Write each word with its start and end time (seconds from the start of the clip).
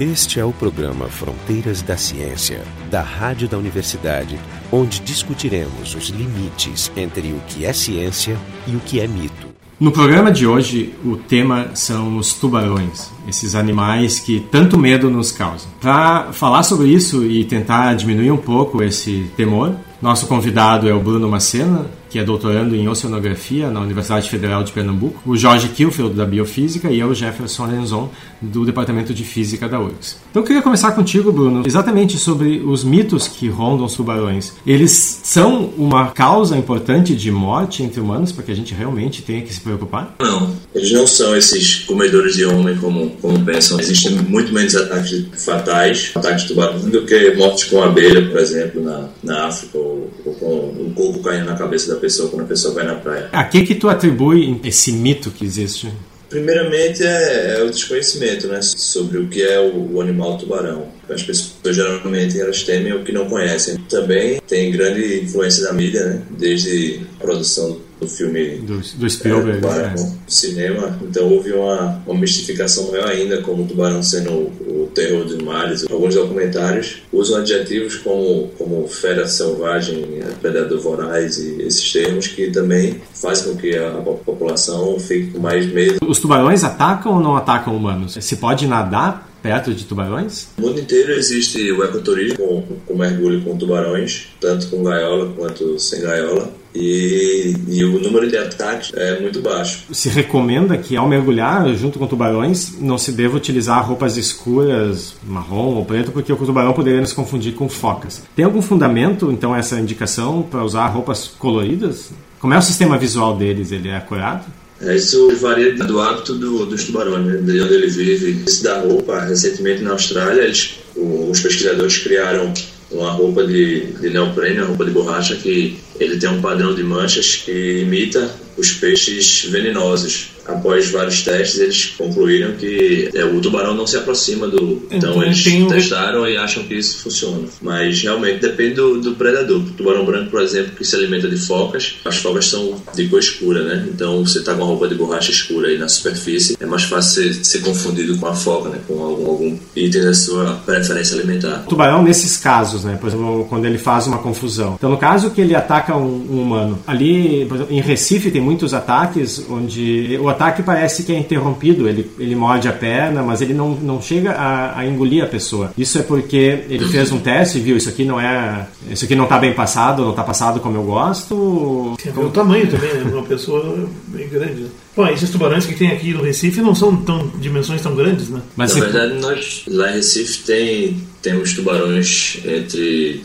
Este 0.00 0.40
é 0.40 0.44
o 0.44 0.52
programa 0.52 1.06
Fronteiras 1.06 1.82
da 1.82 1.98
Ciência, 1.98 2.62
da 2.90 3.02
Rádio 3.02 3.46
da 3.46 3.58
Universidade, 3.58 4.40
onde 4.72 5.00
discutiremos 5.00 5.94
os 5.94 6.08
limites 6.08 6.90
entre 6.96 7.28
o 7.32 7.40
que 7.46 7.66
é 7.66 7.74
ciência 7.74 8.36
e 8.66 8.74
o 8.74 8.80
que 8.80 9.00
é 9.00 9.06
mito. 9.06 9.48
No 9.78 9.92
programa 9.92 10.32
de 10.32 10.46
hoje, 10.46 10.94
o 11.04 11.16
tema 11.16 11.70
são 11.74 12.16
os 12.16 12.32
tubarões, 12.32 13.10
esses 13.28 13.54
animais 13.54 14.18
que 14.18 14.40
tanto 14.40 14.78
medo 14.78 15.10
nos 15.10 15.30
causam. 15.30 15.70
Para 15.80 16.32
falar 16.32 16.62
sobre 16.62 16.88
isso 16.88 17.24
e 17.24 17.44
tentar 17.44 17.92
diminuir 17.94 18.30
um 18.30 18.38
pouco 18.38 18.82
esse 18.82 19.30
temor, 19.36 19.74
nosso 20.00 20.26
convidado 20.26 20.88
é 20.88 20.94
o 20.94 21.00
Bruno 21.00 21.28
Macena, 21.28 21.86
que 22.12 22.18
é 22.18 22.24
doutorando 22.24 22.76
em 22.76 22.86
Oceanografia 22.86 23.70
na 23.70 23.80
Universidade 23.80 24.28
Federal 24.28 24.62
de 24.62 24.70
Pernambuco, 24.70 25.22
o 25.24 25.34
Jorge 25.34 25.70
Kilfield, 25.70 26.14
da 26.14 26.26
Biofísica, 26.26 26.90
e 26.90 27.00
eu, 27.00 27.14
Jefferson 27.14 27.64
Lenzon, 27.64 28.10
do 28.38 28.66
Departamento 28.66 29.14
de 29.14 29.24
Física 29.24 29.66
da 29.66 29.80
URGS. 29.80 30.18
Então 30.30 30.42
eu 30.42 30.46
queria 30.46 30.60
começar 30.60 30.92
contigo, 30.92 31.32
Bruno, 31.32 31.62
exatamente 31.64 32.18
sobre 32.18 32.60
os 32.60 32.84
mitos 32.84 33.28
que 33.28 33.48
rondam 33.48 33.86
os 33.86 33.94
tubarões. 33.94 34.52
Eles 34.66 35.20
são 35.22 35.72
uma 35.78 36.10
causa 36.10 36.54
importante 36.54 37.16
de 37.16 37.30
morte 37.30 37.82
entre 37.82 37.98
humanos 37.98 38.30
para 38.30 38.44
que 38.44 38.52
a 38.52 38.54
gente 38.54 38.74
realmente 38.74 39.22
tenha 39.22 39.40
que 39.40 39.54
se 39.54 39.60
preocupar? 39.62 40.14
Não, 40.20 40.54
eles 40.74 40.92
não 40.92 41.06
são 41.06 41.34
esses 41.34 41.78
comedores 41.78 42.34
de 42.34 42.44
homem 42.44 42.76
como, 42.76 43.08
como 43.22 43.42
pensam. 43.42 43.80
Existem 43.80 44.12
muito 44.12 44.52
menos 44.52 44.76
ataques 44.76 45.24
fatais, 45.42 46.12
ataques 46.14 46.42
de 46.42 46.48
tubarão, 46.48 46.78
do 46.78 47.06
que 47.06 47.34
mortes 47.36 47.64
com 47.64 47.82
abelha, 47.82 48.28
por 48.28 48.38
exemplo, 48.38 48.82
na, 48.82 49.08
na 49.22 49.46
África, 49.46 49.78
ou, 49.78 50.10
ou 50.26 50.34
com 50.34 50.74
um 50.78 50.92
coco 50.94 51.20
caindo 51.20 51.46
na 51.46 51.54
cabeça 51.54 51.94
da 51.94 52.01
pessoa 52.02 52.28
quando 52.28 52.42
a 52.42 52.46
pessoa 52.46 52.74
vai 52.74 52.84
na 52.84 52.96
praia. 52.96 53.28
A 53.32 53.44
que 53.44 53.62
que 53.62 53.76
tu 53.76 53.88
atribui 53.88 54.60
esse 54.64 54.92
mito 54.92 55.30
que 55.30 55.44
existe? 55.44 55.88
Primeiramente 56.28 57.04
é, 57.04 57.58
é, 57.58 57.62
o 57.62 57.70
desconhecimento 57.70 58.48
né, 58.48 58.60
sobre 58.62 59.18
o 59.18 59.28
que 59.28 59.42
é 59.42 59.60
o, 59.60 59.94
o, 59.94 60.00
animal 60.00 60.38
tubarão. 60.38 60.88
As 61.08 61.22
pessoas 61.22 61.76
geralmente 61.76 62.40
elas 62.40 62.62
temem 62.62 62.92
o 62.94 63.04
que 63.04 63.12
não 63.12 63.28
conhecem. 63.28 63.76
Também 63.88 64.40
tem 64.48 64.72
grande 64.72 65.20
influência 65.20 65.62
da 65.64 65.74
mídia, 65.74 66.04
né, 66.04 66.22
desde 66.30 67.02
a 67.20 67.22
produção 67.22 67.78
do 68.02 68.08
filme 68.08 68.58
do, 68.58 68.78
do 68.78 69.08
Spielberg, 69.08 69.58
é, 69.58 69.60
tubarão, 69.60 69.94
né? 69.94 70.12
cinema. 70.26 70.98
Então 71.02 71.28
houve 71.28 71.52
uma, 71.52 72.02
uma 72.06 72.20
mistificação 72.20 72.90
maior 72.90 73.08
ainda 73.08 73.40
como 73.42 73.62
o 73.62 73.66
tubarão 73.66 74.02
sendo 74.02 74.30
o, 74.30 74.84
o 74.84 74.90
terror 74.92 75.24
dos 75.24 75.38
mares. 75.42 75.86
Alguns 75.90 76.14
documentários 76.14 77.02
usam 77.12 77.38
adjetivos 77.38 77.96
como, 77.96 78.48
como 78.58 78.86
fera 78.88 79.26
selvagem, 79.26 80.20
predador 80.40 80.80
voraz 80.80 81.38
e 81.38 81.62
esses 81.62 81.92
termos 81.92 82.26
que 82.26 82.50
também 82.50 83.00
fazem 83.14 83.52
com 83.52 83.58
que 83.58 83.76
a 83.76 83.90
população 84.24 84.98
fique 84.98 85.30
com 85.30 85.38
mais 85.38 85.66
medo. 85.72 85.98
Os 86.06 86.18
tubarões 86.18 86.64
atacam 86.64 87.14
ou 87.14 87.20
não 87.20 87.36
atacam 87.36 87.76
humanos? 87.76 88.18
Se 88.20 88.36
pode 88.36 88.66
nadar 88.66 89.31
perto 89.42 89.74
de 89.74 89.84
tubarões? 89.84 90.48
No 90.56 90.68
mundo 90.68 90.80
inteiro 90.80 91.12
existe 91.12 91.72
o 91.72 91.82
ecoturismo 91.82 92.38
com, 92.38 92.62
com 92.86 92.94
mergulho 92.96 93.42
com 93.42 93.56
tubarões, 93.56 94.28
tanto 94.40 94.68
com 94.68 94.82
gaiola 94.84 95.32
quanto 95.36 95.78
sem 95.78 96.00
gaiola. 96.00 96.62
E, 96.74 97.54
e, 97.68 97.84
o 97.84 98.00
número 98.00 98.26
de 98.30 98.38
ataques 98.38 98.92
é 98.94 99.20
muito 99.20 99.42
baixo. 99.42 99.84
Se 99.92 100.08
recomenda 100.08 100.78
que 100.78 100.96
ao 100.96 101.06
mergulhar 101.06 101.68
junto 101.74 101.98
com 101.98 102.06
tubarões 102.06 102.80
não 102.80 102.96
se 102.96 103.12
deva 103.12 103.36
utilizar 103.36 103.86
roupas 103.86 104.16
escuras, 104.16 105.14
marrom 105.22 105.74
ou 105.74 105.84
preto, 105.84 106.12
porque 106.12 106.32
o 106.32 106.36
tubarão 106.36 106.72
poderia 106.72 107.04
se 107.04 107.14
confundir 107.14 107.52
com 107.54 107.68
focas. 107.68 108.22
Tem 108.34 108.44
algum 108.44 108.62
fundamento, 108.62 109.30
então, 109.30 109.54
essa 109.54 109.78
indicação 109.78 110.42
para 110.42 110.64
usar 110.64 110.86
roupas 110.86 111.26
coloridas? 111.26 112.10
Como 112.40 112.54
é 112.54 112.58
o 112.58 112.62
sistema 112.62 112.96
visual 112.96 113.36
deles? 113.36 113.70
Ele 113.70 113.90
é 113.90 113.96
acurado? 113.96 114.46
Isso 114.82 115.30
varia 115.36 115.74
do 115.74 116.00
hábito 116.00 116.34
do, 116.34 116.66
dos 116.66 116.84
tubarões, 116.84 117.24
né? 117.24 117.36
de 117.36 117.60
onde 117.60 117.74
ele 117.74 117.86
vive. 117.86 118.42
Esse 118.46 118.62
da 118.64 118.80
roupa, 118.80 119.20
recentemente 119.20 119.82
na 119.82 119.92
Austrália, 119.92 120.42
eles, 120.42 120.74
os 120.96 121.40
pesquisadores 121.40 121.98
criaram 121.98 122.52
uma 122.90 123.10
roupa 123.12 123.46
de, 123.46 123.86
de 124.00 124.10
neoprene, 124.10 124.58
uma 124.58 124.68
roupa 124.68 124.84
de 124.84 124.90
borracha 124.90 125.36
que 125.36 125.78
ele 126.02 126.18
tem 126.18 126.28
um 126.28 126.40
padrão 126.40 126.74
de 126.74 126.82
manchas 126.82 127.36
que 127.36 127.82
imita 127.82 128.30
os 128.56 128.72
peixes 128.72 129.44
venenosos. 129.50 130.30
Após 130.44 130.90
vários 130.90 131.22
testes, 131.22 131.60
eles 131.60 131.86
concluíram 131.96 132.56
que 132.56 133.10
é, 133.14 133.24
o 133.24 133.40
tubarão 133.40 133.74
não 133.74 133.86
se 133.86 133.96
aproxima 133.96 134.48
do. 134.48 134.82
Então, 134.90 135.10
então 135.10 135.22
eles 135.22 135.44
testaram 135.68 136.28
e 136.28 136.36
acham 136.36 136.64
que 136.64 136.74
isso 136.74 136.98
funciona. 136.98 137.46
Mas 137.60 138.02
realmente 138.02 138.40
depende 138.40 138.74
do, 138.74 139.00
do, 139.00 139.14
predador. 139.14 139.60
O 139.60 139.70
tubarão 139.70 140.04
branco, 140.04 140.32
por 140.32 140.42
exemplo, 140.42 140.72
que 140.72 140.84
se 140.84 140.96
alimenta 140.96 141.28
de 141.28 141.36
focas, 141.36 141.94
as 142.04 142.16
focas 142.16 142.46
são 142.46 142.74
de 142.92 143.06
cor 143.06 143.20
escura, 143.20 143.62
né? 143.62 143.86
Então 143.88 144.24
você 144.24 144.40
está 144.40 144.52
com 144.52 144.62
uma 144.62 144.66
roupa 144.66 144.88
de 144.88 144.96
borracha 144.96 145.30
escura 145.30 145.68
aí 145.68 145.78
na 145.78 145.88
superfície, 145.88 146.56
é 146.58 146.66
mais 146.66 146.82
fácil 146.82 147.22
ser, 147.22 147.44
ser 147.44 147.60
confundido 147.60 148.18
com 148.18 148.26
a 148.26 148.34
foca, 148.34 148.68
né? 148.68 148.80
Com 148.88 149.00
algum, 149.00 149.26
algum 149.26 149.58
item 149.76 150.02
da 150.02 150.14
sua 150.14 150.54
preferência 150.66 151.16
alimentar. 151.16 151.62
O 151.66 151.68
tubarão, 151.68 152.02
nesses 152.02 152.36
casos, 152.36 152.82
né? 152.82 152.98
Por 153.00 153.06
exemplo, 153.06 153.46
quando 153.48 153.64
ele 153.64 153.78
faz 153.78 154.08
uma 154.08 154.18
confusão. 154.18 154.74
Então, 154.76 154.90
no 154.90 154.98
caso 154.98 155.30
que 155.30 155.40
ele 155.40 155.54
ataca 155.54 155.91
um, 155.96 156.26
um 156.30 156.42
humano, 156.42 156.78
ali, 156.86 157.44
por 157.46 157.56
exemplo, 157.56 157.74
em 157.74 157.80
Recife 157.80 158.30
tem 158.30 158.40
muitos 158.40 158.74
ataques 158.74 159.44
onde 159.48 160.18
o 160.20 160.28
ataque 160.28 160.62
parece 160.62 161.02
que 161.02 161.12
é 161.12 161.18
interrompido, 161.18 161.88
ele, 161.88 162.10
ele 162.18 162.34
morde 162.34 162.68
a 162.68 162.72
perna, 162.72 163.22
mas 163.22 163.40
ele 163.40 163.54
não, 163.54 163.70
não 163.70 164.00
chega 164.00 164.32
a, 164.32 164.78
a 164.78 164.86
engolir 164.86 165.22
a 165.22 165.26
pessoa. 165.26 165.72
Isso 165.76 165.98
é 165.98 166.02
porque 166.02 166.64
ele 166.68 166.86
fez 166.86 167.12
um 167.12 167.18
teste 167.18 167.58
e 167.58 167.60
viu, 167.60 167.76
isso 167.76 167.88
aqui 167.88 168.04
não 168.04 168.20
é. 168.20 168.66
Isso 168.90 169.04
aqui 169.04 169.14
não 169.14 169.24
está 169.24 169.38
bem 169.38 169.52
passado, 169.52 170.02
não 170.02 170.10
está 170.10 170.22
passado 170.22 170.60
como 170.60 170.76
eu 170.76 170.82
gosto. 170.82 171.94
Tem 172.02 172.12
o 172.12 172.30
tamanho 172.30 172.66
também, 172.68 172.94
né? 172.94 173.10
Uma 173.12 173.22
pessoa 173.22 173.88
bem 174.08 174.28
grande. 174.28 174.62
Né? 174.62 174.68
Bom, 174.94 175.06
esses 175.08 175.30
tubarões 175.30 175.64
que 175.64 175.74
tem 175.74 175.88
aqui 175.88 176.12
no 176.12 176.22
Recife 176.22 176.60
não 176.60 176.74
são 176.74 176.94
tão 176.96 177.26
dimensões 177.38 177.80
tão 177.80 177.94
grandes, 177.94 178.28
né? 178.28 178.42
Mas 178.56 178.76
Na 178.76 178.84
verdade, 178.84 179.14
nós 179.20 179.62
lá 179.66 179.90
em 179.90 179.94
Recife 179.94 180.42
tem, 180.44 181.02
temos 181.22 181.54
tubarões 181.54 182.38
entre 182.44 183.24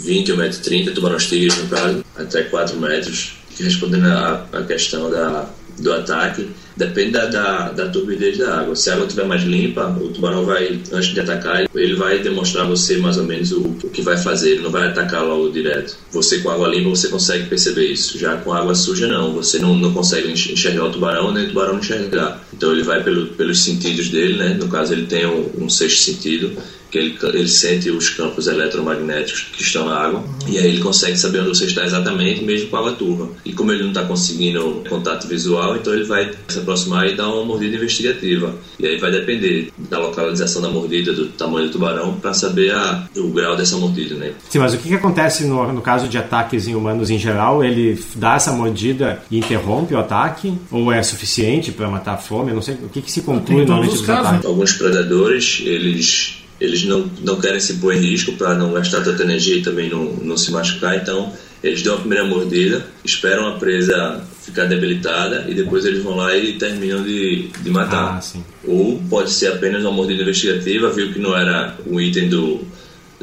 1,20m 0.00 0.28
e 0.28 0.32
1,30m, 0.32 0.94
tubarões 0.94 1.26
tigres 1.26 1.56
no 1.56 1.68
caso, 1.68 2.04
até 2.16 2.42
4 2.42 2.78
metros, 2.78 3.32
respondendo 3.58 4.06
à 4.06 4.64
questão 4.66 5.10
da 5.10 5.48
do 5.80 5.92
ataque 5.92 6.48
depende 6.76 7.12
da, 7.12 7.26
da, 7.26 7.68
da, 7.70 7.88
turbidez 7.88 8.38
da 8.38 8.60
água. 8.60 8.76
Se 8.76 8.90
a 8.90 8.94
água 8.94 9.06
estiver 9.06 9.26
mais 9.26 9.42
limpa, 9.42 9.86
o 10.00 10.08
tubarão 10.08 10.44
vai, 10.44 10.80
antes 10.92 11.12
de 11.12 11.20
atacar, 11.20 11.68
ele 11.74 11.94
vai 11.94 12.20
demonstrar 12.20 12.64
a 12.64 12.68
você 12.68 12.96
mais 12.98 13.16
ou 13.16 13.24
menos 13.24 13.50
o, 13.52 13.60
o 13.60 13.90
que 13.90 14.02
vai 14.02 14.16
fazer, 14.16 14.52
ele 14.52 14.62
não 14.62 14.70
vai 14.70 14.86
atacar 14.86 15.24
logo 15.24 15.50
direto. 15.50 15.96
Você 16.12 16.38
com 16.38 16.50
água 16.50 16.68
limpa, 16.68 16.90
você 16.90 17.08
consegue 17.08 17.48
perceber 17.48 17.86
isso. 17.86 18.18
Já 18.18 18.36
com 18.36 18.52
água 18.52 18.74
suja, 18.74 19.06
não. 19.08 19.32
Você 19.34 19.58
não, 19.58 19.76
não 19.76 19.92
consegue 19.92 20.30
enxergar 20.30 20.84
o 20.84 20.92
tubarão, 20.92 21.32
nem 21.32 21.44
o 21.44 21.48
tubarão 21.48 21.78
enxergar. 21.78 22.44
Então 22.52 22.72
ele 22.72 22.82
vai 22.82 23.02
pelo, 23.02 23.26
pelos 23.28 23.62
sentidos 23.62 24.08
dele, 24.08 24.38
né? 24.38 24.54
No 24.54 24.68
caso, 24.68 24.92
ele 24.92 25.06
tem 25.06 25.26
um, 25.26 25.64
um 25.64 25.68
sexto 25.68 26.02
sentido 26.02 26.52
que 26.90 26.98
ele, 26.98 27.18
ele 27.34 27.48
sente 27.48 27.90
os 27.90 28.10
campos 28.10 28.46
eletromagnéticos 28.46 29.46
que 29.52 29.62
estão 29.62 29.86
na 29.86 29.96
água 29.96 30.20
uhum. 30.20 30.48
e 30.48 30.58
aí 30.58 30.66
ele 30.66 30.80
consegue 30.80 31.16
saber 31.16 31.40
onde 31.40 31.50
você 31.50 31.66
está 31.66 31.84
exatamente, 31.84 32.42
mesmo 32.42 32.68
com 32.68 32.76
a 32.76 32.80
água 32.80 32.92
turva. 32.92 33.28
E 33.44 33.52
como 33.52 33.72
ele 33.72 33.82
não 33.82 33.90
está 33.90 34.04
conseguindo 34.04 34.82
contato 34.88 35.26
visual, 35.26 35.76
então 35.76 35.92
ele 35.92 36.04
vai 36.04 36.30
se 36.48 36.58
aproximar 36.58 37.06
e 37.08 37.14
dar 37.14 37.28
uma 37.28 37.44
mordida 37.44 37.76
investigativa. 37.76 38.54
E 38.78 38.86
aí 38.86 38.98
vai 38.98 39.10
depender 39.10 39.70
da 39.78 39.98
localização 39.98 40.62
da 40.62 40.68
mordida, 40.68 41.12
do 41.12 41.26
tamanho 41.26 41.66
do 41.66 41.72
tubarão, 41.72 42.14
para 42.14 42.32
saber 42.32 42.72
a, 42.72 43.08
o 43.16 43.28
grau 43.28 43.56
dessa 43.56 43.76
mordida, 43.76 44.14
né? 44.14 44.32
Sim, 44.48 44.58
mas 44.58 44.74
o 44.74 44.78
que, 44.78 44.88
que 44.88 44.94
acontece 44.94 45.44
no, 45.44 45.72
no 45.72 45.80
caso 45.80 46.08
de 46.08 46.16
ataques 46.16 46.66
em 46.66 46.74
humanos 46.74 47.10
em 47.10 47.18
geral? 47.18 47.62
Ele 47.62 48.02
dá 48.14 48.36
essa 48.36 48.52
mordida 48.52 49.22
e 49.30 49.38
interrompe 49.38 49.94
o 49.94 49.98
ataque? 49.98 50.54
Ou 50.70 50.92
é 50.92 51.02
suficiente 51.02 51.72
para 51.72 51.88
matar 51.88 52.14
a 52.14 52.18
fome? 52.18 52.50
Eu 52.50 52.56
não 52.56 52.62
sei 52.62 52.74
o 52.74 52.88
que, 52.88 53.02
que 53.02 53.12
se 53.12 53.22
conclui 53.22 53.64
normalmente 53.64 53.96
dos 53.96 54.08
ataques. 54.08 54.44
Alguns 54.44 54.72
predadores, 54.72 55.62
eles 55.64 56.37
eles 56.60 56.84
não, 56.84 57.10
não 57.20 57.40
querem 57.40 57.60
se 57.60 57.74
pôr 57.74 57.94
em 57.94 58.00
risco 58.00 58.32
para 58.32 58.54
não 58.54 58.72
gastar 58.72 59.02
tanta 59.02 59.22
energia 59.22 59.56
e 59.56 59.62
também 59.62 59.88
não, 59.88 60.04
não 60.16 60.36
se 60.36 60.50
machucar, 60.50 60.96
então 60.96 61.32
eles 61.62 61.82
dão 61.82 61.96
a 61.96 61.98
primeira 61.98 62.24
mordida, 62.24 62.86
esperam 63.04 63.48
a 63.48 63.58
presa 63.58 64.22
ficar 64.42 64.64
debilitada 64.64 65.44
e 65.48 65.54
depois 65.54 65.84
eles 65.84 66.02
vão 66.02 66.16
lá 66.16 66.36
e 66.36 66.54
terminam 66.54 67.02
de, 67.02 67.48
de 67.62 67.70
matar. 67.70 68.18
Ah, 68.18 68.38
Ou 68.66 69.00
pode 69.10 69.30
ser 69.30 69.48
apenas 69.48 69.82
uma 69.82 69.92
mordida 69.92 70.22
investigativa, 70.22 70.90
viu 70.90 71.12
que 71.12 71.18
não 71.18 71.36
era 71.36 71.76
um 71.86 72.00
item 72.00 72.28
do, 72.28 72.60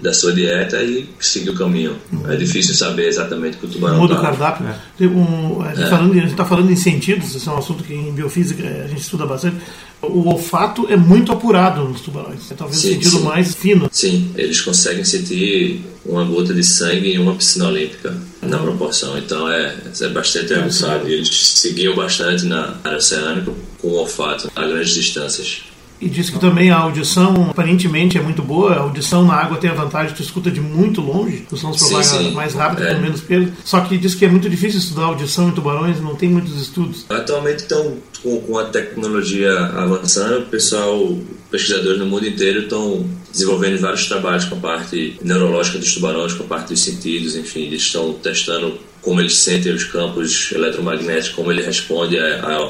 da 0.05 0.13
sua 0.13 0.33
dieta 0.33 0.81
e 0.83 1.09
seguir 1.19 1.49
o 1.49 1.55
caminho. 1.55 1.97
Uhum. 2.13 2.31
É 2.31 2.35
difícil 2.35 2.75
saber 2.75 3.07
exatamente 3.07 3.57
o 3.57 3.59
que 3.59 3.65
o 3.65 3.69
tubarão 3.69 3.97
Muda 3.97 4.15
tá. 4.15 4.19
o 4.19 4.23
cardápio. 4.23 4.65
Né? 4.65 4.79
Um, 5.01 5.61
a 5.61 5.75
gente 5.75 6.19
é. 6.19 6.25
está 6.27 6.45
falando 6.45 6.71
em 6.71 6.75
sentidos, 6.75 7.35
esse 7.35 7.47
é 7.47 7.51
um 7.51 7.57
assunto 7.57 7.83
que 7.83 7.93
em 7.93 8.11
biofísica 8.13 8.63
a 8.63 8.87
gente 8.87 9.01
estuda 9.01 9.25
bastante 9.25 9.57
o 10.09 10.27
olfato 10.29 10.87
é 10.89 10.95
muito 10.95 11.31
apurado 11.31 11.83
nos 11.83 12.01
tubarões. 12.01 12.51
É 12.51 12.55
talvez 12.55 12.79
sim, 12.79 12.89
o 12.89 12.93
sentido 12.93 13.17
sim. 13.17 13.23
mais 13.23 13.55
fino. 13.55 13.89
Sim, 13.91 14.31
eles 14.35 14.61
conseguem 14.61 15.03
sentir 15.03 15.81
uma 16.05 16.23
gota 16.23 16.53
de 16.53 16.63
sangue 16.63 17.13
em 17.13 17.17
uma 17.17 17.35
piscina 17.35 17.67
olímpica 17.67 18.15
na 18.41 18.57
proporção. 18.59 19.17
Então 19.17 19.49
é, 19.49 19.75
é 19.99 20.07
bastante 20.09 20.53
é, 20.53 20.57
aguçado. 20.57 21.07
Eles 21.07 21.29
seguiam 21.29 21.95
bastante 21.95 22.45
na 22.45 22.75
área 22.83 22.97
oceânica 22.97 23.51
com 23.79 23.87
o 23.87 23.93
olfato 23.93 24.51
a 24.55 24.67
grandes 24.67 24.93
distâncias. 24.93 25.63
E 25.99 26.09
diz 26.09 26.29
que 26.29 26.39
também 26.39 26.71
a 26.71 26.77
audição 26.77 27.49
aparentemente 27.49 28.17
é 28.17 28.21
muito 28.21 28.41
boa. 28.41 28.73
A 28.73 28.79
audição 28.79 29.25
na 29.25 29.33
água 29.33 29.57
tem 29.57 29.69
a 29.69 29.73
vantagem 29.73 30.09
de 30.09 30.15
tu 30.15 30.23
escuta 30.23 30.51
de 30.51 30.59
muito 30.59 31.01
longe, 31.01 31.45
os 31.51 31.59
sons 31.59 31.77
propagam 31.77 32.31
mais 32.31 32.53
rápido, 32.53 32.83
é. 32.83 32.93
com 32.93 33.01
menos 33.01 33.21
peso. 33.21 33.51
Só 33.63 33.81
que 33.81 33.97
diz 33.97 34.13
que 34.15 34.25
é 34.25 34.29
muito 34.29 34.49
difícil 34.49 34.79
estudar 34.79 35.05
audição 35.05 35.49
em 35.49 35.51
tubarões, 35.51 35.99
não 36.01 36.15
tem 36.15 36.29
muitos 36.29 36.59
estudos. 36.59 37.05
Atualmente, 37.09 37.63
então, 37.63 37.97
com, 38.21 38.41
com 38.41 38.57
a 38.57 38.65
tecnologia 38.65 39.51
avançando, 39.51 40.43
o 40.43 40.45
pessoal, 40.47 41.17
pesquisadores 41.49 41.99
no 41.99 42.05
mundo 42.05 42.27
inteiro 42.27 42.61
estão 42.61 43.05
desenvolvendo 43.31 43.79
vários 43.79 44.07
trabalhos 44.07 44.45
com 44.45 44.55
a 44.55 44.59
parte 44.59 45.17
neurológica 45.21 45.77
dos 45.77 45.93
tubarões, 45.93 46.33
com 46.33 46.43
a 46.43 46.47
parte 46.47 46.69
dos 46.69 46.81
sentidos, 46.81 47.35
enfim, 47.35 47.63
eles 47.63 47.81
estão 47.81 48.13
testando 48.13 48.77
como 49.05 49.21
eles 49.21 49.37
sentem 49.37 49.71
os 49.71 49.83
campos 49.83 50.51
eletromagnéticos, 50.51 51.35
como 51.35 51.51
ele 51.51 51.61
responde 51.61 52.17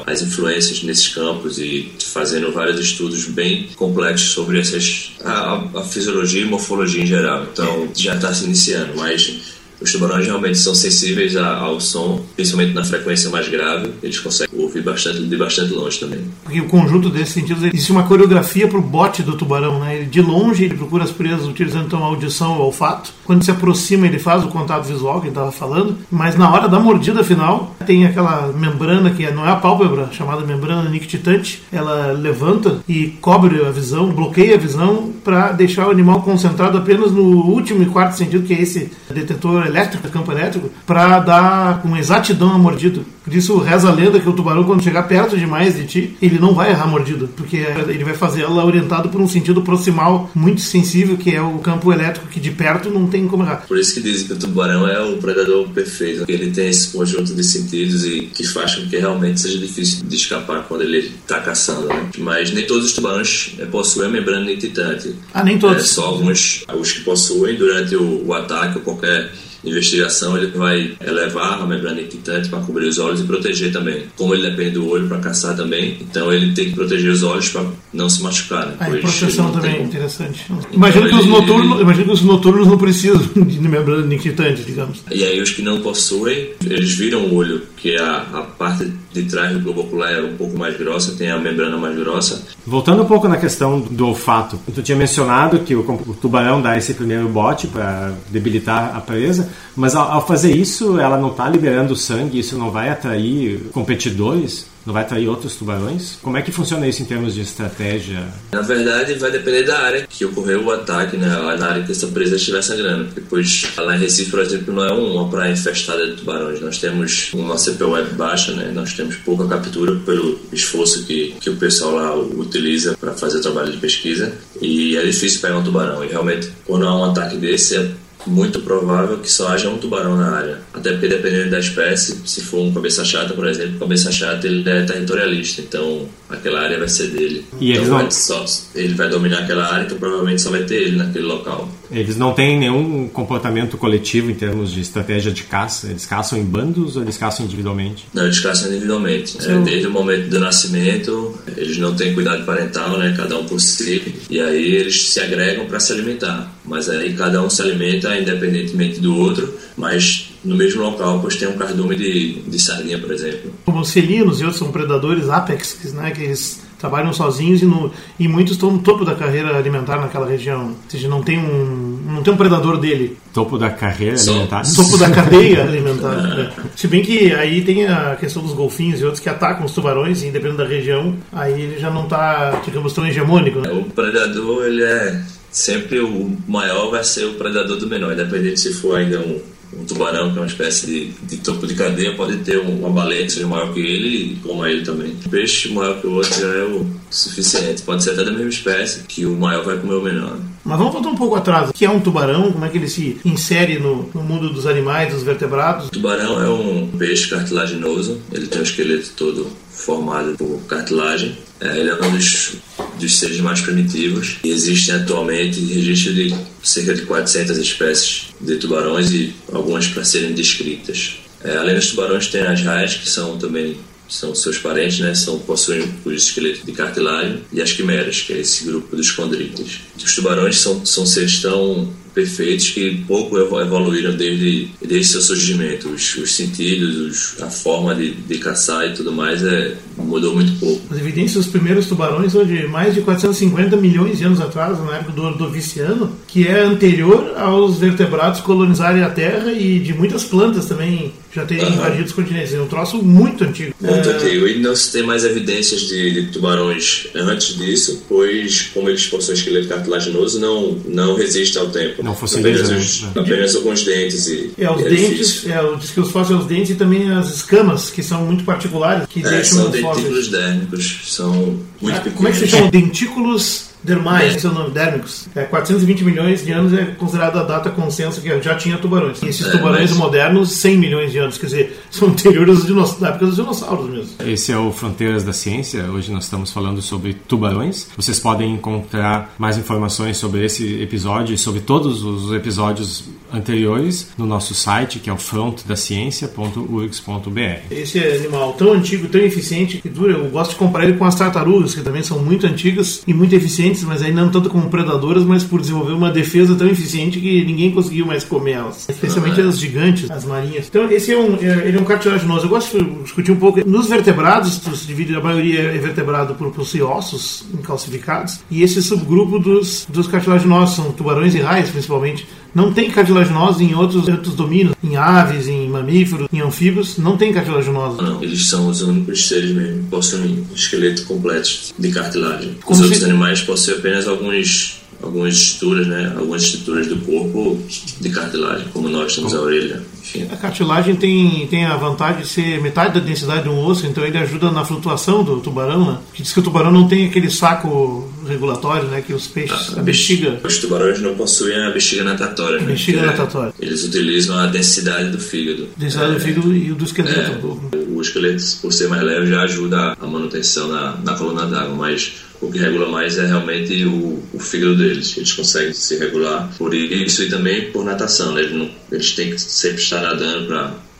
às 0.06 0.20
influências 0.20 0.82
nesses 0.82 1.08
campos 1.08 1.58
e 1.58 1.90
fazendo 1.98 2.52
vários 2.52 2.78
estudos 2.78 3.24
bem 3.24 3.70
complexos 3.74 4.28
sobre 4.32 4.60
essas, 4.60 5.12
a, 5.24 5.64
a 5.76 5.82
fisiologia 5.82 6.42
e 6.42 6.44
morfologia 6.44 7.02
em 7.02 7.06
geral. 7.06 7.46
Então 7.50 7.88
já 7.94 8.14
está 8.14 8.34
se 8.34 8.44
iniciando, 8.44 8.92
mas 8.96 9.56
os 9.80 9.92
tubarões 9.92 10.26
realmente 10.26 10.58
são 10.58 10.74
sensíveis 10.74 11.36
ao 11.36 11.80
som, 11.80 12.24
principalmente 12.34 12.74
na 12.74 12.84
frequência 12.84 13.30
mais 13.30 13.48
grave. 13.48 13.90
Eles 14.02 14.18
conseguem 14.18 14.58
ouvir 14.58 14.82
bastante, 14.82 15.22
de 15.22 15.36
bastante 15.36 15.72
longe 15.72 16.00
também. 16.00 16.20
Porque 16.42 16.60
o 16.60 16.66
conjunto 16.66 17.10
desses 17.10 17.34
sentidos 17.34 17.62
existe 17.62 17.92
uma 17.92 18.04
coreografia 18.04 18.66
para 18.66 18.78
o 18.78 18.82
bote 18.82 19.22
do 19.22 19.36
tubarão, 19.36 19.78
né? 19.80 19.96
Ele, 19.96 20.06
de 20.06 20.20
longe 20.20 20.64
ele 20.64 20.74
procura 20.74 21.04
as 21.04 21.10
presas 21.10 21.46
utilizando 21.46 21.86
então 21.86 22.02
a 22.02 22.06
audição 22.06 22.58
o 22.58 22.62
olfato. 22.62 23.12
Quando 23.24 23.44
se 23.44 23.50
aproxima 23.50 24.06
ele 24.06 24.18
faz 24.18 24.44
o 24.44 24.48
contato 24.48 24.84
visual 24.84 25.20
que 25.20 25.26
ele 25.26 25.32
estava 25.32 25.52
falando. 25.52 25.98
Mas 26.10 26.36
na 26.36 26.50
hora 26.50 26.68
da 26.68 26.80
mordida 26.80 27.22
final 27.22 27.75
tem 27.86 28.04
aquela 28.04 28.52
membrana 28.52 29.10
que 29.10 29.30
não 29.30 29.46
é 29.46 29.50
a 29.50 29.56
pálpebra, 29.56 30.08
chamada 30.12 30.44
membrana 30.44 30.90
nictitante. 30.90 31.62
Ela 31.72 32.12
levanta 32.12 32.80
e 32.88 33.08
cobre 33.20 33.64
a 33.64 33.70
visão, 33.70 34.10
bloqueia 34.10 34.56
a 34.56 34.58
visão 34.58 35.12
para 35.24 35.52
deixar 35.52 35.86
o 35.86 35.90
animal 35.90 36.22
concentrado 36.22 36.76
apenas 36.76 37.12
no 37.12 37.22
último 37.22 37.82
e 37.82 37.86
quarto 37.86 38.16
sentido, 38.16 38.46
que 38.46 38.54
é 38.54 38.60
esse 38.60 38.90
detetor 39.12 39.66
elétrico, 39.66 40.08
campo 40.08 40.32
elétrico, 40.32 40.70
para 40.86 41.20
dar 41.20 41.82
com 41.82 41.96
exatidão 41.96 42.52
a 42.52 42.58
mordida. 42.58 43.00
Por 43.24 43.34
isso 43.34 43.58
reza 43.58 43.88
a 43.88 43.92
lenda 43.92 44.20
que 44.20 44.28
o 44.28 44.32
tubarão, 44.32 44.64
quando 44.64 44.82
chegar 44.82 45.02
perto 45.02 45.36
demais 45.36 45.74
de 45.74 45.84
ti, 45.84 46.16
ele 46.22 46.38
não 46.38 46.54
vai 46.54 46.70
errar 46.70 46.84
a 46.84 46.86
mordida, 46.86 47.28
porque 47.36 47.56
ele 47.88 48.04
vai 48.04 48.14
fazer 48.14 48.42
ela 48.42 48.64
orientado 48.64 49.08
por 49.08 49.20
um 49.20 49.26
sentido 49.26 49.62
proximal 49.62 50.30
muito 50.34 50.60
sensível, 50.60 51.16
que 51.16 51.34
é 51.34 51.42
o 51.42 51.58
campo 51.58 51.92
elétrico, 51.92 52.28
que 52.28 52.38
de 52.38 52.52
perto 52.52 52.88
não 52.88 53.08
tem 53.08 53.26
como 53.26 53.42
errar. 53.42 53.64
Por 53.66 53.78
isso 53.78 53.94
que 53.94 54.00
dizem 54.00 54.28
que 54.28 54.32
o 54.32 54.36
tubarão 54.36 54.86
é 54.86 55.00
o 55.02 55.16
predador 55.16 55.68
perfeito, 55.70 56.24
ele 56.28 56.50
tem 56.52 56.68
esse 56.68 56.92
conjunto 56.96 57.34
de 57.34 57.42
sentidos 57.42 57.75
e 57.76 58.26
que 58.26 58.44
faz 58.44 58.74
com 58.74 58.88
que 58.88 58.96
realmente 58.96 59.40
seja 59.40 59.58
difícil 59.58 60.04
de 60.06 60.16
escapar 60.16 60.64
quando 60.66 60.82
ele 60.82 60.98
está 60.98 61.40
caçando. 61.40 61.86
Né? 61.88 62.10
Mas 62.18 62.50
nem 62.50 62.66
todos 62.66 62.86
os 62.86 62.92
tubarões 62.92 63.54
eh, 63.58 63.66
possuem 63.66 64.08
a 64.08 64.10
membrana 64.10 64.44
nititante. 64.44 65.14
Ah, 65.32 65.44
nem 65.44 65.58
todos? 65.58 65.82
É, 65.82 65.86
só 65.86 66.06
alguns 66.06 66.64
os 66.78 66.92
que 66.92 67.00
possuem 67.00 67.56
durante 67.56 67.96
o, 67.96 68.26
o 68.26 68.34
ataque 68.34 68.78
ou 68.78 68.84
qualquer 68.84 69.32
investigação, 69.66 70.36
ele 70.36 70.48
vai 70.48 70.96
elevar 71.04 71.60
a 71.60 71.66
membrana 71.66 72.00
ictitante 72.00 72.48
para 72.48 72.60
cobrir 72.60 72.86
os 72.86 72.98
olhos 72.98 73.20
e 73.20 73.24
proteger 73.24 73.72
também. 73.72 74.04
Como 74.16 74.34
ele 74.34 74.50
depende 74.50 74.70
do 74.72 74.88
olho 74.88 75.08
para 75.08 75.18
caçar 75.18 75.56
também, 75.56 75.98
então 76.00 76.32
ele 76.32 76.52
tem 76.52 76.66
que 76.66 76.74
proteger 76.74 77.10
os 77.10 77.22
olhos 77.22 77.48
para 77.48 77.66
não 77.92 78.08
se 78.08 78.22
machucar. 78.22 78.66
Né? 78.66 78.76
Ah, 78.78 78.86
proteção 78.86 79.52
também, 79.52 79.76
tem... 79.76 79.84
interessante. 79.84 80.44
Então, 80.44 80.60
imagina, 80.72 81.08
que 81.08 81.14
os 81.14 81.26
noturnos, 81.26 81.80
imagina 81.80 82.04
que 82.04 82.12
os 82.12 82.22
noturnos 82.22 82.66
não 82.66 82.78
precisam 82.78 83.22
de 83.34 83.68
membrana 83.68 84.14
ictitante, 84.14 84.62
digamos. 84.62 85.02
E 85.10 85.24
aí 85.24 85.40
os 85.40 85.50
que 85.50 85.62
não 85.62 85.80
possuem, 85.80 86.50
eles 86.64 86.94
viram 86.94 87.26
o 87.26 87.34
olho, 87.34 87.62
que 87.76 87.92
é 87.92 88.00
a, 88.00 88.16
a 88.32 88.42
parte 88.42 88.90
de 89.22 89.30
trás 89.30 89.52
do 89.52 89.60
globo 89.60 89.82
ocular 89.82 90.12
é 90.12 90.22
um 90.22 90.36
pouco 90.36 90.58
mais 90.58 90.76
grossa, 90.76 91.16
tem 91.16 91.30
a 91.30 91.38
membrana 91.38 91.76
mais 91.76 91.96
grossa. 91.96 92.42
Voltando 92.66 93.02
um 93.02 93.06
pouco 93.06 93.28
na 93.28 93.36
questão 93.36 93.80
do 93.80 94.08
olfato, 94.08 94.58
tu 94.74 94.82
tinha 94.82 94.96
mencionado 94.96 95.60
que 95.60 95.74
o, 95.74 95.80
o 95.80 96.14
tubarão 96.14 96.60
dá 96.60 96.76
esse 96.76 96.94
primeiro 96.94 97.28
bote 97.28 97.66
para 97.66 98.12
debilitar 98.30 98.96
a 98.96 99.00
presa, 99.00 99.48
mas 99.74 99.94
ao, 99.94 100.10
ao 100.10 100.26
fazer 100.26 100.54
isso, 100.54 100.98
ela 100.98 101.16
não 101.18 101.30
está 101.30 101.48
liberando 101.48 101.96
sangue, 101.96 102.38
isso 102.38 102.56
não 102.56 102.70
vai 102.70 102.88
atrair 102.88 103.68
competidores? 103.72 104.66
Não 104.86 104.94
vai 104.94 105.02
atrair 105.02 105.28
outros 105.28 105.56
tubarões? 105.56 106.16
Como 106.22 106.36
é 106.36 106.42
que 106.42 106.52
funciona 106.52 106.86
isso 106.86 107.02
em 107.02 107.04
termos 107.06 107.34
de 107.34 107.40
estratégia? 107.40 108.24
Na 108.52 108.60
verdade, 108.60 109.14
vai 109.14 109.32
depender 109.32 109.64
da 109.64 109.80
área 109.80 110.06
que 110.08 110.24
ocorreu 110.24 110.64
o 110.64 110.70
ataque, 110.70 111.16
né? 111.16 111.26
na 111.58 111.66
área 111.66 111.82
que 111.82 111.90
essa 111.90 112.06
presa 112.06 112.36
estiver 112.36 112.62
sangrando. 112.62 113.10
Depois, 113.12 113.66
lá 113.76 113.96
em 113.96 113.98
Recife, 113.98 114.30
por 114.30 114.40
exemplo, 114.40 114.72
não 114.72 114.84
é 114.84 114.92
uma 114.92 115.28
praia 115.28 115.52
infestada 115.52 116.06
de 116.06 116.16
tubarões. 116.16 116.60
Nós 116.60 116.78
temos 116.78 117.32
uma 117.34 117.56
CPUE 117.56 118.14
baixa, 118.14 118.52
né? 118.52 118.70
nós 118.72 118.92
temos 118.92 119.16
pouca 119.16 119.48
captura 119.48 119.96
pelo 120.06 120.38
esforço 120.52 121.04
que, 121.04 121.34
que 121.40 121.50
o 121.50 121.56
pessoal 121.56 121.92
lá 121.96 122.16
utiliza 122.16 122.96
para 122.96 123.12
fazer 123.12 123.38
o 123.38 123.42
trabalho 123.42 123.72
de 123.72 123.78
pesquisa. 123.78 124.32
E 124.62 124.96
é 124.96 125.02
difícil 125.02 125.40
pegar 125.40 125.58
um 125.58 125.64
tubarão. 125.64 126.04
E 126.04 126.06
realmente, 126.06 126.48
quando 126.64 126.86
há 126.86 126.96
um 126.96 127.04
ataque 127.06 127.36
desse, 127.36 127.76
é 127.76 127.90
muito 128.26 128.60
provável 128.60 129.18
que 129.18 129.30
só 129.30 129.48
haja 129.48 129.68
um 129.68 129.78
tubarão 129.78 130.16
na 130.16 130.36
área. 130.36 130.60
Até 130.72 130.92
porque 130.92 131.08
dependendo 131.08 131.50
da 131.50 131.58
espécie, 131.58 132.20
se 132.24 132.42
for 132.42 132.60
um 132.60 132.72
cabeça 132.72 133.04
chata, 133.04 133.34
por 133.34 133.46
exemplo, 133.46 133.78
cabeça 133.78 134.10
chata 134.10 134.46
ele 134.46 134.68
é 134.68 134.82
territorialista, 134.82 135.60
então 135.62 136.08
aquela 136.28 136.60
área 136.60 136.78
vai 136.78 136.88
ser 136.88 137.08
dele. 137.08 137.46
E 137.60 137.72
então 137.72 137.86
vai 137.86 138.10
só, 138.10 138.44
ele 138.74 138.94
vai 138.94 139.08
dominar 139.08 139.40
aquela 139.40 139.72
área, 139.72 139.84
então 139.84 139.98
provavelmente 139.98 140.42
só 140.42 140.50
vai 140.50 140.64
ter 140.64 140.76
ele 140.76 140.96
naquele 140.96 141.24
local. 141.24 141.68
Eles 141.90 142.16
não 142.16 142.32
têm 142.32 142.58
nenhum 142.58 143.08
comportamento 143.08 143.76
coletivo 143.76 144.30
em 144.30 144.34
termos 144.34 144.72
de 144.72 144.80
estratégia 144.80 145.32
de 145.32 145.44
caça? 145.44 145.88
Eles 145.88 146.06
caçam 146.06 146.38
em 146.38 146.44
bandos 146.44 146.96
ou 146.96 147.02
eles 147.02 147.16
caçam 147.16 147.44
individualmente? 147.46 148.06
Não, 148.12 148.24
eles 148.24 148.40
caçam 148.40 148.68
individualmente. 148.68 149.38
É, 149.46 149.58
desde 149.60 149.86
o 149.86 149.90
momento 149.90 150.28
do 150.28 150.40
nascimento, 150.40 151.38
eles 151.56 151.78
não 151.78 151.94
têm 151.94 152.14
cuidado 152.14 152.44
parental, 152.44 152.98
né? 152.98 153.14
Cada 153.16 153.38
um 153.38 153.44
por 153.44 153.60
si. 153.60 154.14
E 154.28 154.40
aí 154.40 154.74
eles 154.74 155.08
se 155.08 155.20
agregam 155.20 155.66
para 155.66 155.80
se 155.80 155.92
alimentar. 155.92 156.52
Mas 156.64 156.88
aí 156.88 157.14
cada 157.14 157.42
um 157.42 157.48
se 157.48 157.62
alimenta 157.62 158.18
independentemente 158.18 159.00
do 159.00 159.16
outro, 159.16 159.54
mas 159.76 160.30
no 160.44 160.56
mesmo 160.56 160.82
local, 160.82 161.20
pois 161.20 161.36
tem 161.36 161.48
um 161.48 161.56
cardume 161.56 161.96
de, 161.96 162.40
de 162.42 162.58
sardinha, 162.60 162.98
por 162.98 163.12
exemplo. 163.12 163.52
Como 163.64 163.80
os 163.80 163.92
felinos 163.92 164.40
e 164.40 164.44
outros 164.44 164.58
são 164.58 164.72
predadores 164.72 165.28
apex, 165.28 165.92
né? 165.92 166.10
Que 166.10 166.22
eles 166.22 166.65
trabalham 166.78 167.12
sozinhos 167.12 167.62
e, 167.62 167.64
no, 167.64 167.90
e 168.18 168.28
muitos 168.28 168.54
estão 168.54 168.70
no 168.70 168.78
topo 168.78 169.04
da 169.04 169.14
carreira 169.14 169.56
alimentar 169.56 169.98
naquela 169.98 170.26
região. 170.26 170.68
Ou 170.68 170.76
seja, 170.90 171.08
não 171.08 171.22
tem 171.22 171.38
um, 171.38 171.98
não 172.06 172.22
tem 172.22 172.32
um 172.32 172.36
predador 172.36 172.78
dele. 172.78 173.16
Topo 173.32 173.58
da 173.58 173.70
carreira 173.70 174.18
alimentar? 174.18 174.62
Topo 174.74 174.98
da 174.98 175.10
cadeia 175.10 175.62
alimentar. 175.64 176.14
é. 176.38 176.52
Se 176.76 176.86
bem 176.88 177.02
que 177.02 177.32
aí 177.32 177.62
tem 177.62 177.86
a 177.86 178.16
questão 178.16 178.42
dos 178.42 178.52
golfinhos 178.52 179.00
e 179.00 179.04
outros 179.04 179.22
que 179.22 179.28
atacam 179.28 179.64
os 179.64 179.72
tubarões, 179.72 180.22
e 180.22 180.30
dependendo 180.30 180.58
da 180.58 180.68
região, 180.68 181.14
aí 181.32 181.60
ele 181.60 181.78
já 181.78 181.90
não 181.90 182.04
está, 182.04 182.60
digamos, 182.64 182.92
tão 182.92 183.06
hegemônico. 183.06 183.60
Né? 183.60 183.70
O 183.72 183.84
predador, 183.84 184.64
ele 184.66 184.82
é 184.82 185.22
sempre 185.50 186.00
o 186.00 186.36
maior 186.46 186.90
vai 186.90 187.02
ser 187.02 187.24
o 187.24 187.34
predador 187.34 187.78
do 187.78 187.86
menor, 187.86 188.12
independente 188.12 188.60
se 188.60 188.74
for 188.74 188.96
ainda 188.96 189.20
um 189.20 189.40
um 189.80 189.84
tubarão, 189.84 190.32
que 190.32 190.38
é 190.38 190.40
uma 190.40 190.46
espécie 190.46 190.86
de, 190.86 191.04
de 191.26 191.36
topo 191.38 191.66
de 191.66 191.74
cadeia, 191.74 192.14
pode 192.14 192.38
ter 192.38 192.58
uma 192.58 192.90
baleia 192.90 193.24
que 193.24 193.32
seja 193.32 193.46
maior 193.46 193.72
que 193.72 193.80
ele 193.80 194.32
e 194.32 194.36
coma 194.36 194.70
ele 194.70 194.82
também. 194.84 195.16
Um 195.26 195.30
peixe 195.30 195.72
maior 195.72 196.00
que 196.00 196.06
o 196.06 196.12
outro 196.12 196.40
já 196.40 196.46
é 196.46 196.64
o 196.64 196.86
suficiente. 197.10 197.82
Pode 197.82 198.02
ser 198.02 198.10
até 198.10 198.24
da 198.24 198.32
mesma 198.32 198.48
espécie, 198.48 199.02
que 199.04 199.26
o 199.26 199.36
maior 199.36 199.64
vai 199.64 199.78
comer 199.78 199.94
o 199.94 200.02
menor. 200.02 200.38
Mas 200.64 200.78
vamos 200.78 200.92
voltar 200.92 201.10
um 201.10 201.14
pouco 201.14 201.36
atrás. 201.36 201.70
O 201.70 201.72
que 201.72 201.84
é 201.84 201.90
um 201.90 202.00
tubarão? 202.00 202.52
Como 202.52 202.64
é 202.64 202.68
que 202.68 202.78
ele 202.78 202.88
se 202.88 203.20
insere 203.24 203.78
no, 203.78 204.10
no 204.12 204.22
mundo 204.22 204.52
dos 204.52 204.66
animais, 204.66 205.12
dos 205.12 205.22
vertebrados? 205.22 205.86
O 205.86 205.90
tubarão 205.90 206.42
é 206.42 206.48
um 206.48 206.88
peixe 206.98 207.28
cartilaginoso. 207.28 208.20
Ele 208.32 208.46
tem 208.48 208.60
o 208.60 208.64
esqueleto 208.64 209.10
todo 209.16 209.46
formado 209.70 210.36
por 210.36 210.60
cartilagem. 210.66 211.38
É, 211.60 211.78
ele 211.78 211.90
é 211.90 211.94
um 211.94 212.10
dos, 212.10 212.56
dos 212.98 213.18
seres 213.18 213.40
mais 213.40 213.60
primitivos. 213.60 214.36
E 214.44 214.50
existem 214.50 214.94
atualmente 214.94 215.60
registros 215.60 216.14
de 216.14 216.34
cerca 216.62 216.94
de 216.94 217.02
400 217.02 217.58
espécies 217.58 218.28
de 218.40 218.56
tubarões 218.56 219.10
e 219.10 219.34
algumas 219.52 219.86
para 219.86 220.04
serem 220.04 220.32
descritas. 220.32 221.18
É, 221.44 221.56
além 221.56 221.74
dos 221.74 221.90
tubarões, 221.90 222.26
tem 222.26 222.42
as 222.42 222.62
raias, 222.62 222.94
que 222.94 223.08
são 223.08 223.38
também 223.38 223.76
são 224.08 224.34
seus 224.34 224.58
parentes, 224.58 225.00
né? 225.00 225.14
São, 225.14 225.38
possuem 225.40 225.92
o 226.04 226.12
esqueleto 226.12 226.64
de 226.64 226.72
cartilagem, 226.72 227.42
e 227.52 227.60
as 227.60 227.72
quimeras, 227.72 228.20
que 228.20 228.32
é 228.32 228.38
esse 228.38 228.64
grupo 228.64 228.94
dos 228.94 229.10
condrites. 229.10 229.80
Os 229.96 230.14
tubarões 230.14 230.58
são, 230.58 230.84
são 230.86 231.04
seres 231.04 231.40
tão 231.40 231.92
perfeitos 232.16 232.70
que 232.70 233.04
pouco 233.06 233.38
evoluíram 233.38 234.16
desde, 234.16 234.70
desde 234.82 235.12
seu 235.12 235.20
surgimento. 235.20 235.90
Os, 235.90 236.16
os 236.16 236.34
sentidos, 236.34 236.96
os, 236.96 237.42
a 237.42 237.50
forma 237.50 237.94
de, 237.94 238.12
de 238.12 238.38
caçar 238.38 238.86
e 238.86 238.94
tudo 238.94 239.12
mais 239.12 239.44
é, 239.44 239.74
mudou 239.98 240.34
muito 240.34 240.58
pouco. 240.58 240.80
As 240.90 240.98
evidências 240.98 241.44
dos 241.44 241.52
primeiros 241.52 241.86
tubarões 241.86 242.32
são 242.32 242.42
de 242.42 242.66
mais 242.66 242.94
de 242.94 243.02
450 243.02 243.76
milhões 243.76 244.16
de 244.16 244.24
anos 244.24 244.40
atrás, 244.40 244.78
na 244.78 244.96
época 244.96 245.12
do 245.12 245.22
Ordoviciano, 245.24 246.10
que 246.26 246.48
é 246.48 246.62
anterior 246.62 247.34
aos 247.36 247.78
vertebrados 247.78 248.40
colonizarem 248.40 249.02
a 249.02 249.10
Terra 249.10 249.52
e 249.52 249.78
de 249.78 249.92
muitas 249.92 250.24
plantas 250.24 250.64
também 250.64 251.12
já 251.36 251.44
ter 251.44 251.62
uhum. 251.62 251.74
invadido 251.74 252.04
os 252.04 252.12
continentes. 252.12 252.54
É 252.54 252.60
um 252.60 252.66
troço 252.66 253.02
muito 253.02 253.44
antigo. 253.44 253.74
Muito 253.80 254.08
é... 254.08 254.12
antigo. 254.14 254.46
E 254.48 254.58
não 254.58 254.74
se 254.74 254.90
tem 254.90 255.02
mais 255.02 255.24
evidências 255.24 255.82
de, 255.82 256.10
de, 256.10 256.32
tubarões 256.32 257.08
antes 257.14 257.56
disso, 257.56 258.02
pois, 258.08 258.70
como 258.72 258.88
eles 258.88 259.06
possuem 259.06 259.36
esqueleto 259.36 259.68
cartilaginoso, 259.68 260.40
não, 260.40 260.78
não 260.86 261.14
resiste 261.14 261.58
ao 261.58 261.68
tempo. 261.68 262.02
Não 262.06 262.14
fossiliza, 262.14 262.64
apenas, 262.64 263.02
né? 263.02 263.10
apenas 263.14 263.56
alguns 263.56 263.84
dentes. 263.84 264.26
E, 264.28 264.50
é, 264.58 264.70
os 264.70 264.80
é 264.80 264.88
dentes, 264.88 265.46
é, 265.46 265.76
diz 265.76 265.90
que 265.90 266.00
os 266.00 266.10
fósseis 266.10 266.40
os 266.40 266.46
dentes 266.46 266.70
e 266.70 266.74
também 266.76 267.10
as 267.12 267.34
escamas, 267.34 267.90
que 267.90 268.02
são 268.02 268.24
muito 268.24 268.44
particulares. 268.44 269.06
Que 269.08 269.24
é, 269.26 269.44
são 269.44 269.70
dentículos 269.70 270.28
dérmicos, 270.28 271.00
são 271.04 271.32
muito 271.80 271.96
ah, 271.96 272.00
pequenos. 272.00 272.16
Como 272.16 272.28
é 272.28 272.32
que 272.32 272.38
se 272.38 272.48
chama? 272.48 272.70
Dentículos 272.70 273.65
Dermais, 273.82 274.36
esse 274.36 274.46
é 274.46 274.50
o 274.50 274.52
nome, 274.52 274.70
dérmicos. 274.70 275.28
É, 275.34 275.44
420 275.44 276.04
milhões 276.04 276.44
de 276.44 276.52
anos 276.52 276.72
é 276.72 276.84
considerada 276.86 277.40
a 277.40 277.42
data 277.42 277.70
consenso 277.70 278.20
que 278.20 278.40
já 278.40 278.54
tinha 278.54 278.78
tubarões. 278.78 279.22
E 279.22 279.28
esses 279.28 279.46
é, 279.46 279.50
tubarões 279.50 279.90
mas... 279.90 279.98
modernos, 279.98 280.52
100 280.52 280.76
milhões 280.76 281.12
de 281.12 281.18
anos, 281.18 281.38
quer 281.38 281.46
dizer, 281.46 281.80
são 281.90 282.08
anteriores 282.08 282.64
da 282.98 283.08
época 283.08 283.26
dos 283.26 283.36
dinossauros 283.36 283.90
mesmo. 283.90 284.10
Esse 284.20 284.52
é 284.52 284.58
o 284.58 284.72
Fronteiras 284.72 285.24
da 285.24 285.32
Ciência. 285.32 285.84
Hoje 285.84 286.10
nós 286.10 286.24
estamos 286.24 286.52
falando 286.52 286.82
sobre 286.82 287.14
tubarões. 287.14 287.88
Vocês 287.96 288.18
podem 288.18 288.54
encontrar 288.54 289.34
mais 289.38 289.56
informações 289.56 290.16
sobre 290.16 290.44
esse 290.44 290.80
episódio 290.82 291.34
e 291.34 291.38
sobre 291.38 291.60
todos 291.60 292.02
os 292.02 292.32
episódios 292.32 293.04
anteriores 293.32 294.08
no 294.16 294.26
nosso 294.26 294.54
site, 294.54 294.98
que 294.98 295.10
é 295.10 295.12
o 295.12 295.16
frontdaciencia.urgs.br. 295.16 297.40
Esse 297.70 297.98
animal 297.98 298.52
tão 298.54 298.72
antigo, 298.72 299.08
tão 299.08 299.20
eficiente, 299.20 299.78
que 299.78 299.88
dura, 299.88 300.12
eu 300.12 300.28
gosto 300.30 300.50
de 300.50 300.56
comparar 300.56 300.84
ele 300.84 300.96
com 300.96 301.04
as 301.04 301.14
tartarugas, 301.14 301.74
que 301.74 301.82
também 301.82 302.02
são 302.02 302.18
muito 302.18 302.46
antigas 302.46 303.02
e 303.06 303.14
muito 303.14 303.34
eficientes, 303.34 303.84
mas 303.84 304.02
aí 304.02 304.12
não 304.12 304.30
tanto 304.30 304.50
como 304.50 304.68
predadoras, 304.68 305.24
mas 305.24 305.44
por 305.44 305.60
desenvolver 305.60 305.92
uma 305.92 306.10
defesa 306.10 306.54
tão 306.54 306.68
eficiente 306.68 307.20
que 307.20 307.44
ninguém 307.44 307.70
conseguiu 307.70 308.06
mais 308.06 308.24
comer 308.24 308.52
elas. 308.52 308.88
Especialmente 308.88 309.40
as 309.40 309.58
gigantes, 309.58 310.10
as 310.10 310.24
marinhas. 310.24 310.66
Então 310.68 310.90
esse 310.90 311.12
é 311.12 311.18
um, 311.18 311.36
é, 311.36 311.68
ele 311.68 311.78
é 311.78 311.80
um 311.80 311.84
cartilaginoso. 311.84 312.46
Eu 312.46 312.50
gosto 312.50 312.78
de 312.78 313.02
discutir 313.02 313.32
um 313.32 313.36
pouco. 313.36 313.66
Nos 313.68 313.88
vertebrados, 313.88 314.54
se 314.54 314.86
divide, 314.86 315.14
a 315.14 315.20
maioria 315.20 315.60
é 315.60 315.78
vertebrado 315.78 316.34
por 316.34 316.50
possuir 316.52 316.82
ossos 316.82 317.44
incalcificados, 317.52 318.40
e 318.50 318.62
esse 318.62 318.82
subgrupo 318.82 319.38
dos, 319.38 319.86
dos 319.88 320.06
cartilaginosos 320.06 320.76
são 320.76 320.92
tubarões 320.92 321.34
e 321.34 321.40
raios, 321.40 321.70
principalmente 321.70 322.26
não 322.54 322.72
tem 322.72 322.90
cartilaginose 323.16 323.64
em 323.64 323.74
outros, 323.74 324.08
outros 324.08 324.34
domínios, 324.34 324.74
em 324.82 324.96
aves, 324.96 325.48
em 325.48 325.68
mamíferos, 325.68 326.28
em 326.32 326.40
anfíbios, 326.40 326.98
não 326.98 327.16
tem 327.16 327.32
cartilaginose. 327.32 328.02
Não, 328.02 328.22
eles 328.22 328.48
são 328.48 328.68
os 328.68 328.82
únicos 328.82 329.28
seres 329.28 329.52
mesmo 329.52 329.84
que 329.84 329.88
possuem 329.88 330.46
esqueleto 330.54 331.04
completo 331.04 331.48
de 331.78 331.90
cartilagem. 331.90 332.56
Como 332.64 332.80
os 332.80 332.84
outros 332.84 333.04
animais 333.04 333.40
possuem 333.42 333.78
apenas 333.78 334.06
alguns 334.06 334.80
algumas 335.02 335.34
estruturas, 335.34 335.86
né, 335.86 336.14
algumas 336.16 336.42
estruturas 336.42 336.86
do 336.86 336.96
corpo 336.96 337.60
de 338.00 338.10
cartilagem, 338.10 338.66
como 338.72 338.88
nós 338.88 339.14
temos 339.14 339.34
a 339.34 339.40
orelha. 339.40 339.82
A 340.24 340.36
cartilagem 340.36 340.96
tem, 340.96 341.46
tem 341.46 341.64
a 341.64 341.76
vantagem 341.76 342.22
de 342.22 342.28
ser 342.28 342.60
metade 342.60 342.94
da 342.94 343.00
densidade 343.00 343.44
de 343.44 343.48
um 343.48 343.64
osso, 343.64 343.86
então 343.86 344.04
ele 344.04 344.18
ajuda 344.18 344.50
na 344.50 344.64
flutuação 344.64 345.22
do 345.22 345.40
tubarão, 345.40 345.92
né? 345.92 345.98
Que 346.12 346.22
diz 346.22 346.32
que 346.32 346.40
o 346.40 346.42
tubarão 346.42 346.70
não 346.70 346.88
tem 346.88 347.06
aquele 347.06 347.30
saco 347.30 348.10
regulatório, 348.26 348.88
né? 348.88 349.02
Que 349.06 349.12
os 349.12 349.26
peixes, 349.26 349.76
a, 349.76 349.80
a 349.80 349.82
bexiga... 349.82 350.40
Os 350.42 350.58
tubarões 350.58 351.00
não 351.00 351.14
possuem 351.14 351.56
a 351.64 351.70
bexiga 351.70 352.04
natatória, 352.04 352.58
né? 352.60 352.66
Bexiga 352.66 353.02
natatória. 353.02 353.52
Eles 353.60 353.84
utilizam 353.84 354.38
a 354.38 354.46
densidade 354.46 355.10
do 355.10 355.18
fígado. 355.18 355.68
Densidade 355.76 356.12
é, 356.12 356.14
do 356.14 356.20
fígado 356.20 356.54
e 356.54 356.72
o 356.72 356.74
do 356.74 356.84
esqueleto. 356.84 357.60
É, 357.72 357.76
o 357.76 358.00
esqueleto, 358.00 358.42
por 358.60 358.72
ser 358.72 358.88
mais 358.88 359.02
leve, 359.02 359.26
já 359.26 359.42
ajuda 359.42 359.96
a 360.00 360.06
manutenção 360.06 360.68
na, 360.68 360.96
na 361.02 361.14
coluna 361.14 361.46
d'água, 361.46 361.74
mas 361.74 362.12
o 362.40 362.50
que 362.50 362.58
regula 362.58 362.88
mais 362.88 363.16
é 363.18 363.26
realmente 363.26 363.84
o, 363.84 364.22
o 364.32 364.38
fígado 364.38 364.76
deles. 364.76 365.16
Eles 365.16 365.32
conseguem 365.32 365.72
se 365.72 365.96
regular 365.96 366.50
por 366.58 366.74
isso 366.74 367.22
e 367.22 367.28
também 367.28 367.70
por 367.70 367.84
natação. 367.84 368.32
Né? 368.32 368.42
Eles, 368.42 368.52
não, 368.52 368.70
eles 368.92 369.12
têm 369.12 369.30
que 369.30 369.40
sempre 369.40 369.80
estar 369.80 370.04
nadando 370.08 370.46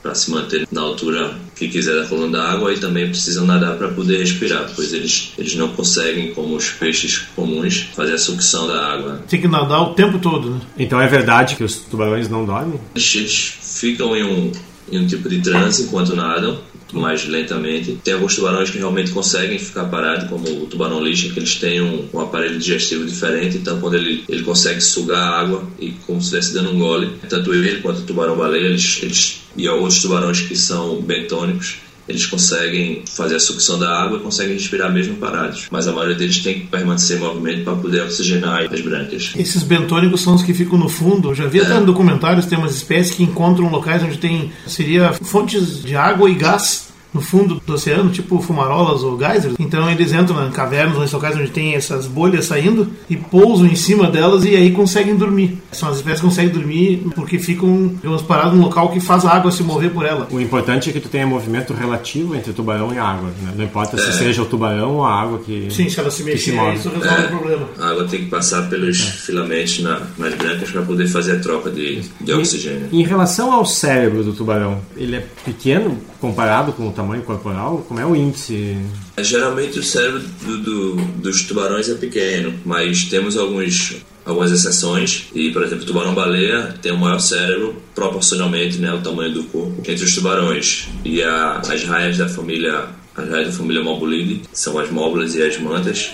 para 0.02 0.14
se 0.14 0.30
manter 0.30 0.66
na 0.70 0.80
altura 0.80 1.34
que 1.54 1.68
quiser 1.68 2.00
da 2.00 2.06
coluna 2.06 2.38
d'água 2.38 2.72
e 2.72 2.78
também 2.78 3.08
precisam 3.08 3.46
nadar 3.46 3.76
para 3.76 3.88
poder 3.88 4.18
respirar, 4.18 4.70
pois 4.74 4.92
eles, 4.92 5.32
eles 5.38 5.56
não 5.56 5.68
conseguem, 5.68 6.32
como 6.32 6.54
os 6.54 6.70
peixes 6.70 7.26
comuns, 7.34 7.88
fazer 7.94 8.14
a 8.14 8.18
sucção 8.18 8.68
da 8.68 8.92
água. 8.92 9.22
Tem 9.28 9.40
que 9.40 9.48
nadar 9.48 9.80
o 9.80 9.94
tempo 9.94 10.18
todo, 10.18 10.50
né? 10.50 10.60
Então 10.78 11.00
é 11.00 11.08
verdade 11.08 11.56
que 11.56 11.64
os 11.64 11.76
tubarões 11.76 12.28
não 12.28 12.44
dormem? 12.44 12.78
Eles, 12.94 13.14
eles 13.14 13.54
ficam 13.60 14.14
em 14.14 14.22
um, 14.22 14.52
em 14.90 14.98
um 14.98 15.06
tipo 15.06 15.28
de 15.28 15.40
transe 15.40 15.84
enquanto 15.84 16.14
nadam, 16.14 16.58
mais 16.92 17.26
lentamente. 17.26 17.98
Tem 18.02 18.14
alguns 18.14 18.36
tubarões 18.36 18.70
que 18.70 18.78
realmente 18.78 19.10
conseguem 19.10 19.58
ficar 19.58 19.84
parados, 19.86 20.28
como 20.28 20.48
o 20.62 20.66
tubarão 20.66 21.02
lixa, 21.02 21.28
que 21.32 21.38
eles 21.38 21.56
têm 21.56 21.80
um, 21.80 22.08
um, 22.12 22.20
aparelho 22.20 22.58
digestivo 22.58 23.04
diferente, 23.04 23.58
então 23.58 23.80
quando 23.80 23.94
ele, 23.94 24.24
ele 24.28 24.42
consegue 24.42 24.80
sugar 24.80 25.18
a 25.18 25.40
água 25.40 25.68
e 25.78 25.90
como 26.06 26.20
se 26.20 26.26
estivesse 26.26 26.54
dando 26.54 26.70
um 26.70 26.78
gole, 26.78 27.12
tanto 27.28 27.52
ele 27.52 27.80
quanto 27.80 28.00
o 28.00 28.04
tubarão-baleia, 28.04 28.66
eles, 28.66 29.00
eles, 29.02 29.42
e 29.56 29.68
outros 29.68 30.00
tubarões 30.00 30.40
que 30.40 30.56
são 30.56 31.00
bentônicos, 31.00 31.76
eles 32.08 32.26
conseguem 32.26 33.02
fazer 33.06 33.36
a 33.36 33.40
sucção 33.40 33.78
da 33.78 34.02
água 34.02 34.18
e 34.18 34.20
conseguem 34.20 34.54
respirar 34.54 34.92
mesmo 34.92 35.16
parados. 35.16 35.66
Mas 35.70 35.88
a 35.88 35.92
maioria 35.92 36.16
deles 36.16 36.38
tem 36.38 36.60
que 36.60 36.66
permanecer 36.66 37.16
em 37.16 37.20
movimento 37.20 37.64
para 37.64 37.76
poder 37.76 38.02
oxigenar 38.02 38.72
as 38.72 38.80
brânquias. 38.80 39.32
Esses 39.36 39.62
bentônicos 39.62 40.22
são 40.22 40.34
os 40.34 40.42
que 40.42 40.54
ficam 40.54 40.78
no 40.78 40.88
fundo. 40.88 41.30
Eu 41.30 41.34
já 41.34 41.46
vi 41.46 41.60
é. 41.60 41.62
até 41.62 41.74
no 41.78 41.86
documentários 41.86 42.46
tem 42.46 42.58
umas 42.58 42.74
espécies 42.74 43.14
que 43.14 43.22
encontram 43.22 43.68
locais 43.70 44.02
onde 44.02 44.18
tem 44.18 44.52
seria 44.66 45.12
fontes 45.12 45.82
de 45.82 45.96
água 45.96 46.30
e 46.30 46.34
gás 46.34 46.85
no 47.16 47.22
fundo 47.22 47.60
do 47.66 47.74
oceano, 47.74 48.10
tipo 48.10 48.40
fumarolas 48.40 49.02
ou 49.02 49.18
geysers. 49.18 49.54
Então 49.58 49.90
eles 49.90 50.12
entram 50.12 50.46
em 50.46 50.50
cavernas, 50.50 50.96
ou 50.96 51.16
locais 51.16 51.36
onde 51.36 51.50
tem 51.50 51.74
essas 51.74 52.06
bolhas 52.06 52.44
saindo 52.44 52.88
e 53.08 53.16
pousam 53.16 53.66
em 53.66 53.74
cima 53.74 54.10
delas 54.10 54.44
e 54.44 54.54
aí 54.54 54.70
conseguem 54.70 55.16
dormir. 55.16 55.58
São 55.72 55.88
as 55.88 55.96
espécies 55.96 56.20
que 56.20 56.26
conseguem 56.26 56.52
dormir 56.52 57.06
porque 57.14 57.38
ficam, 57.38 57.88
digamos, 57.96 58.22
paradas 58.22 58.52
num 58.52 58.62
local 58.62 58.90
que 58.90 59.00
faz 59.00 59.24
a 59.24 59.30
água 59.30 59.50
se 59.50 59.62
mover 59.62 59.90
por 59.90 60.04
ela. 60.04 60.28
O 60.30 60.40
importante 60.40 60.90
é 60.90 60.92
que 60.92 61.00
tu 61.00 61.08
tenha 61.08 61.26
movimento 61.26 61.72
relativo 61.72 62.34
entre 62.36 62.50
o 62.50 62.54
tubarão 62.54 62.92
e 62.92 62.98
a 62.98 63.04
água. 63.04 63.30
Né? 63.42 63.52
Não 63.56 63.64
importa 63.64 63.96
é. 63.96 63.98
se 63.98 64.12
seja 64.12 64.42
o 64.42 64.46
tubarão 64.46 64.96
ou 64.96 65.04
a 65.04 65.22
água 65.22 65.38
que 65.38 65.68
Sim, 65.70 65.88
se 65.88 65.98
ela 65.98 66.10
se 66.10 66.22
mexer, 66.22 66.52
se 66.52 66.74
isso 66.74 66.90
resolve 66.90 67.22
é. 67.22 67.26
o 67.26 67.28
problema. 67.28 67.68
A 67.78 67.90
água 67.90 68.04
tem 68.06 68.20
que 68.20 68.26
passar 68.26 68.68
pelos 68.68 69.00
é. 69.00 69.02
filamentos 69.02 69.80
na, 69.80 70.02
nas 70.18 70.34
brancas 70.34 70.70
para 70.70 70.82
poder 70.82 71.06
fazer 71.08 71.36
a 71.36 71.40
troca 71.40 71.70
de, 71.70 72.02
de 72.20 72.32
oxigênio. 72.32 72.88
Em 72.92 73.02
relação 73.02 73.52
ao 73.52 73.64
cérebro 73.64 74.22
do 74.22 74.32
tubarão, 74.32 74.80
ele 74.96 75.16
é 75.16 75.26
pequeno 75.44 75.98
comparado 76.20 76.72
com 76.72 76.88
o 76.88 76.92
tamanho 76.92 77.05
corporal? 77.22 77.84
Como 77.88 78.00
é 78.00 78.06
o 78.06 78.14
índice? 78.14 78.76
Geralmente 79.18 79.78
o 79.78 79.82
cérebro 79.82 80.20
do, 80.20 80.58
do, 80.58 80.94
dos 81.20 81.42
tubarões 81.42 81.88
é 81.88 81.94
pequeno, 81.94 82.54
mas 82.64 83.04
temos 83.04 83.36
alguns, 83.36 83.96
algumas 84.24 84.50
exceções. 84.52 85.28
E, 85.34 85.50
por 85.50 85.62
exemplo, 85.62 85.84
o 85.84 85.86
tubarão-baleia 85.86 86.74
tem 86.82 86.92
o 86.92 86.98
maior 86.98 87.18
cérebro 87.18 87.76
proporcionalmente 87.94 88.78
né, 88.78 88.90
ao 88.90 89.00
tamanho 89.00 89.32
do 89.32 89.44
corpo 89.44 89.78
entre 89.78 90.04
os 90.04 90.14
tubarões. 90.14 90.88
E 91.04 91.22
a, 91.22 91.58
as 91.58 91.84
raias 91.84 92.18
da 92.18 92.28
família 92.28 92.88
as 93.16 93.46
da 93.46 93.52
família 93.52 93.82
Mobulidae 93.82 94.42
são 94.52 94.78
as 94.78 94.90
móbulas 94.90 95.34
e 95.34 95.42
as 95.42 95.58
mantas, 95.58 96.10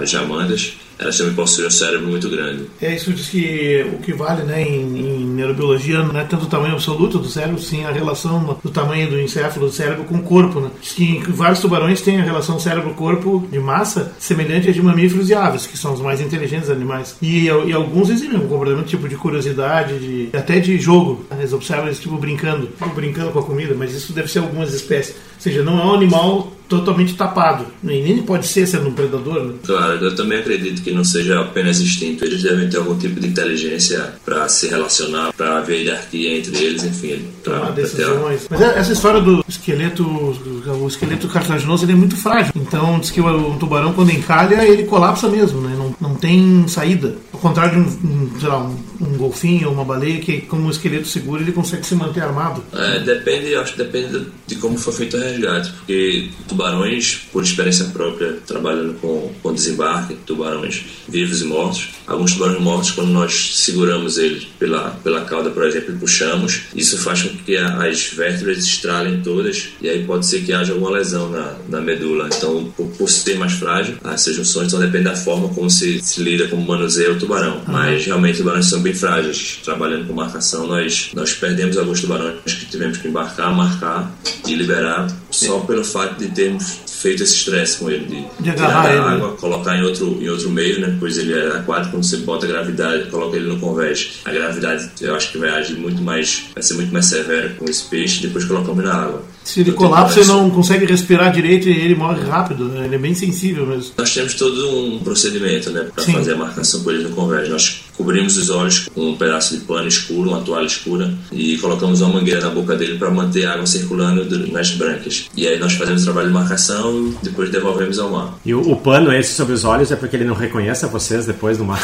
as 0.00 0.08
jamandas 0.08 0.76
elas 0.98 1.18
também 1.18 1.34
possuem 1.34 1.66
um 1.66 1.70
cérebro 1.70 2.06
muito 2.06 2.28
grande. 2.28 2.66
É, 2.80 2.94
isso 2.94 3.12
diz 3.12 3.28
que 3.28 3.86
o 3.92 3.98
que 3.98 4.12
vale 4.12 4.42
né, 4.42 4.62
em, 4.62 4.98
em, 4.98 5.26
neurobiologia 5.26 6.02
não 6.02 6.18
é 6.18 6.24
tanto 6.24 6.44
o 6.44 6.48
tamanho 6.48 6.74
absoluto 6.74 7.18
do 7.18 7.28
cérebro, 7.28 7.60
sim 7.60 7.84
a 7.84 7.90
relação 7.90 8.58
do 8.62 8.70
tamanho 8.70 9.10
do 9.10 9.20
encéfalo 9.20 9.66
do 9.66 9.72
cérebro 9.72 10.04
com 10.04 10.16
o 10.16 10.22
corpo. 10.22 10.60
Né? 10.60 10.70
Diz 10.80 10.92
que 10.92 11.22
vários 11.28 11.60
tubarões 11.60 12.00
têm 12.00 12.20
a 12.20 12.24
relação 12.24 12.58
cérebro-corpo 12.58 13.46
de 13.50 13.58
massa 13.58 14.12
semelhante 14.18 14.68
à 14.68 14.72
de 14.72 14.82
mamíferos 14.82 15.30
e 15.30 15.34
aves, 15.34 15.66
que 15.66 15.76
são 15.76 15.94
os 15.94 16.00
mais 16.00 16.20
inteligentes 16.20 16.70
animais. 16.70 17.16
E, 17.20 17.46
e 17.46 17.72
alguns 17.72 18.10
exibem 18.10 18.38
um 18.38 18.48
comportamento 18.48 18.86
tipo 18.86 19.08
de 19.08 19.16
curiosidade, 19.16 19.98
de, 19.98 20.36
até 20.36 20.58
de 20.58 20.78
jogo. 20.78 21.24
Eles 21.30 21.52
observam 21.52 21.86
eles 21.86 22.00
tipo 22.00 22.16
brincando, 22.16 22.66
tipo, 22.66 22.88
brincando 22.90 23.30
com 23.30 23.38
a 23.38 23.42
comida, 23.42 23.74
mas 23.76 23.94
isso 23.94 24.12
deve 24.12 24.28
ser 24.28 24.40
algumas 24.40 24.72
espécies. 24.72 25.16
Ou 25.44 25.52
seja, 25.52 25.62
não 25.62 25.78
é 25.78 25.84
um 25.84 25.94
animal 25.94 26.54
totalmente 26.68 27.14
tapado. 27.14 27.66
Nem 27.82 28.22
pode 28.22 28.46
ser 28.46 28.66
sendo 28.66 28.88
um 28.88 28.92
predador. 28.92 29.44
Né? 29.44 29.54
Claro, 29.66 30.02
eu 30.02 30.16
também 30.16 30.38
acredito 30.38 30.82
que 30.82 30.90
não 30.90 31.04
seja 31.04 31.40
apenas 31.40 31.80
instinto. 31.80 32.24
Eles 32.24 32.42
devem 32.42 32.68
ter 32.68 32.78
algum 32.78 32.96
tipo 32.96 33.20
de 33.20 33.28
inteligência 33.28 34.14
para 34.24 34.48
se 34.48 34.68
relacionar, 34.68 35.32
para 35.34 35.58
haver 35.58 35.84
hierarquia 35.84 36.38
entre 36.38 36.56
eles, 36.56 36.82
enfim. 36.84 37.26
Pra, 37.42 37.58
Tomar 37.58 37.72
decisões. 37.72 38.40
Ter... 38.42 38.46
Mas 38.50 38.60
é, 38.62 38.78
essa 38.78 38.92
história 38.92 39.20
do 39.20 39.44
esqueleto, 39.46 40.02
o 40.04 40.88
esqueleto 40.88 41.28
cartilaginoso, 41.28 41.84
ele 41.84 41.92
é 41.92 41.96
muito 41.96 42.16
frágil. 42.16 42.52
Então 42.56 42.98
diz 42.98 43.10
que 43.10 43.20
o 43.20 43.56
tubarão 43.56 43.92
quando 43.92 44.10
encalha, 44.10 44.64
ele 44.66 44.84
colapsa 44.84 45.28
mesmo, 45.28 45.60
né? 45.60 45.73
Não, 46.00 46.14
tem 46.14 46.66
saída. 46.68 47.16
Ao 47.32 47.40
contrário 47.40 47.84
de 47.84 48.06
um, 48.06 48.10
um 48.10 48.46
lá, 48.46 48.62
um, 48.62 48.76
um 49.00 49.16
golfinho 49.16 49.68
ou 49.68 49.74
uma 49.74 49.84
baleia 49.84 50.20
que 50.20 50.40
como 50.42 50.66
o 50.66 50.70
esqueleto 50.70 51.06
seguro, 51.08 51.42
ele 51.42 51.52
consegue 51.52 51.86
se 51.86 51.94
manter 51.94 52.22
armado. 52.22 52.62
É, 52.72 53.00
depende, 53.00 53.54
acho 53.54 53.72
que 53.72 53.78
depende 53.78 54.26
de 54.46 54.56
como 54.56 54.76
foi 54.78 54.92
feito 54.92 55.16
o 55.16 55.20
resgate, 55.20 55.72
porque 55.72 56.30
tubarões, 56.48 57.26
por 57.32 57.42
experiência 57.42 57.86
própria, 57.86 58.38
trabalhando 58.46 58.94
com, 59.00 59.32
com 59.42 59.54
desembarque, 59.54 60.14
tubarões 60.26 60.84
vivos 61.08 61.42
e 61.42 61.44
mortos. 61.44 61.90
Alguns 62.06 62.32
tubarões 62.32 62.60
mortos, 62.60 62.90
quando 62.90 63.10
nós 63.10 63.56
seguramos 63.56 64.18
eles 64.18 64.44
pela, 64.58 64.90
pela 65.02 65.22
cauda, 65.22 65.50
por 65.50 65.64
exemplo, 65.64 65.94
e 65.94 65.98
puxamos, 65.98 66.62
isso 66.74 66.98
faz 66.98 67.22
com 67.22 67.36
que 67.38 67.56
as 67.56 68.08
vértebras 68.08 68.58
estralem 68.58 69.20
todas 69.22 69.68
e 69.80 69.88
aí 69.88 70.04
pode 70.04 70.26
ser 70.26 70.42
que 70.42 70.52
haja 70.52 70.72
alguma 70.72 70.90
lesão 70.90 71.30
na, 71.30 71.56
na 71.68 71.80
medula. 71.80 72.28
Então, 72.34 72.72
por, 72.76 72.86
por 72.88 73.08
ser 73.08 73.38
mais 73.38 73.52
frágil, 73.52 73.96
essas 74.04 74.34
junções 74.34 74.68
então 74.68 74.80
depende 74.80 75.04
da 75.04 75.16
forma 75.16 75.48
como 75.48 75.70
se, 75.70 75.83
se 76.02 76.22
lida, 76.22 76.48
como 76.48 76.66
manuseia 76.66 77.12
o 77.12 77.18
tubarão. 77.18 77.56
Uhum. 77.56 77.62
Mas 77.66 78.04
realmente 78.04 78.38
tubarões 78.38 78.66
são 78.66 78.80
bem 78.80 78.94
frágeis. 78.94 79.60
Trabalhando 79.64 80.06
com 80.06 80.14
marcação, 80.14 80.66
nós, 80.66 81.10
nós 81.14 81.32
perdemos 81.34 81.76
alguns 81.76 82.00
tubarões 82.00 82.40
que 82.44 82.66
tivemos 82.66 82.98
que 82.98 83.08
embarcar, 83.08 83.54
marcar 83.54 84.12
e 84.46 84.54
liberar 84.54 85.06
só 85.30 85.60
pelo 85.60 85.84
fato 85.84 86.18
de 86.18 86.28
termos 86.28 86.84
feito 87.04 87.22
esse 87.22 87.36
estresse 87.36 87.78
com 87.78 87.90
ele, 87.90 88.06
de, 88.06 88.42
de 88.42 88.52
tirar 88.56 88.82
da 88.82 89.10
água, 89.10 89.32
colocar 89.36 89.76
em 89.76 89.82
outro, 89.82 90.18
em 90.22 90.28
outro 90.30 90.48
meio, 90.48 90.80
né? 90.80 90.96
Pois 90.98 91.18
ele 91.18 91.34
é 91.34 91.48
aquático, 91.48 91.90
quando 91.90 92.04
você 92.04 92.16
bota 92.18 92.46
a 92.46 92.48
gravidade, 92.48 93.10
coloca 93.10 93.36
ele 93.36 93.46
no 93.46 93.60
convés, 93.60 94.20
a 94.24 94.32
gravidade 94.32 94.88
eu 95.02 95.14
acho 95.14 95.30
que 95.30 95.36
vai 95.36 95.50
agir 95.50 95.74
muito 95.74 96.00
mais, 96.00 96.46
vai 96.54 96.62
ser 96.62 96.72
muito 96.74 96.90
mais 96.90 97.04
severa 97.04 97.50
com 97.58 97.66
esse 97.66 97.84
peixe, 97.84 98.22
depois 98.22 98.46
colocamos 98.46 98.82
na 98.82 98.94
água. 98.94 99.22
Se 99.44 99.60
ele 99.60 99.72
colapsa, 99.72 100.20
ele 100.20 100.28
não 100.28 100.50
consegue 100.50 100.86
respirar 100.86 101.30
direito 101.30 101.68
e 101.68 101.72
ele 101.72 101.94
morre 101.94 102.22
rápido, 102.22 102.64
né? 102.64 102.86
ele 102.86 102.94
é 102.94 102.98
bem 102.98 103.14
sensível 103.14 103.66
mesmo. 103.66 103.92
Nós 103.96 104.12
temos 104.12 104.34
todo 104.34 104.78
um 104.78 104.98
procedimento 105.00 105.70
né, 105.70 105.86
para 105.94 106.04
fazer 106.04 106.32
a 106.32 106.36
marcação 106.36 106.82
com 106.82 106.90
ele 106.90 107.04
no 107.04 107.10
convés. 107.10 107.48
Nós 107.48 107.84
cobrimos 107.96 108.36
os 108.36 108.50
olhos 108.50 108.88
com 108.94 109.10
um 109.10 109.16
pedaço 109.16 109.56
de 109.56 109.64
pano 109.64 109.86
escuro, 109.86 110.30
uma 110.30 110.40
toalha 110.40 110.66
escura 110.66 111.12
e 111.30 111.56
colocamos 111.58 112.00
uma 112.00 112.14
mangueira 112.14 112.40
na 112.40 112.50
boca 112.50 112.74
dele 112.74 112.98
para 112.98 113.10
manter 113.10 113.44
a 113.46 113.52
água 113.52 113.66
circulando 113.66 114.24
nas 114.50 114.70
brânquias. 114.70 115.26
E 115.36 115.46
aí 115.46 115.58
nós 115.58 115.74
fazemos 115.74 116.02
o 116.02 116.04
trabalho 116.06 116.28
de 116.28 116.34
marcação 116.34 117.14
e 117.22 117.24
depois 117.24 117.50
devolvemos 117.50 117.98
ao 117.98 118.10
mar. 118.10 118.38
E 118.44 118.54
o, 118.54 118.60
o 118.60 118.76
pano 118.76 119.12
esse 119.12 119.34
sobre 119.34 119.52
os 119.52 119.64
olhos 119.64 119.92
é 119.92 119.96
porque 119.96 120.16
ele 120.16 120.24
não 120.24 120.34
reconhece 120.34 120.84
vocês 120.94 121.26
depois 121.26 121.58
do 121.58 121.64
mar? 121.64 121.80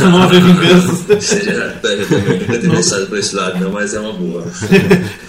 não 0.00 0.22
haver 0.22 0.42
vingança. 0.42 1.20
Seja, 1.20 1.78
eu 1.82 2.06
também 2.08 2.38
nunca 2.38 2.58
ter 2.58 2.70
pensado 2.70 3.06
por 3.06 3.18
esse 3.18 3.34
lado, 3.34 3.60
não, 3.60 3.70
mas 3.70 3.94
é 3.94 4.00
uma 4.00 4.12
boa. 4.12 4.44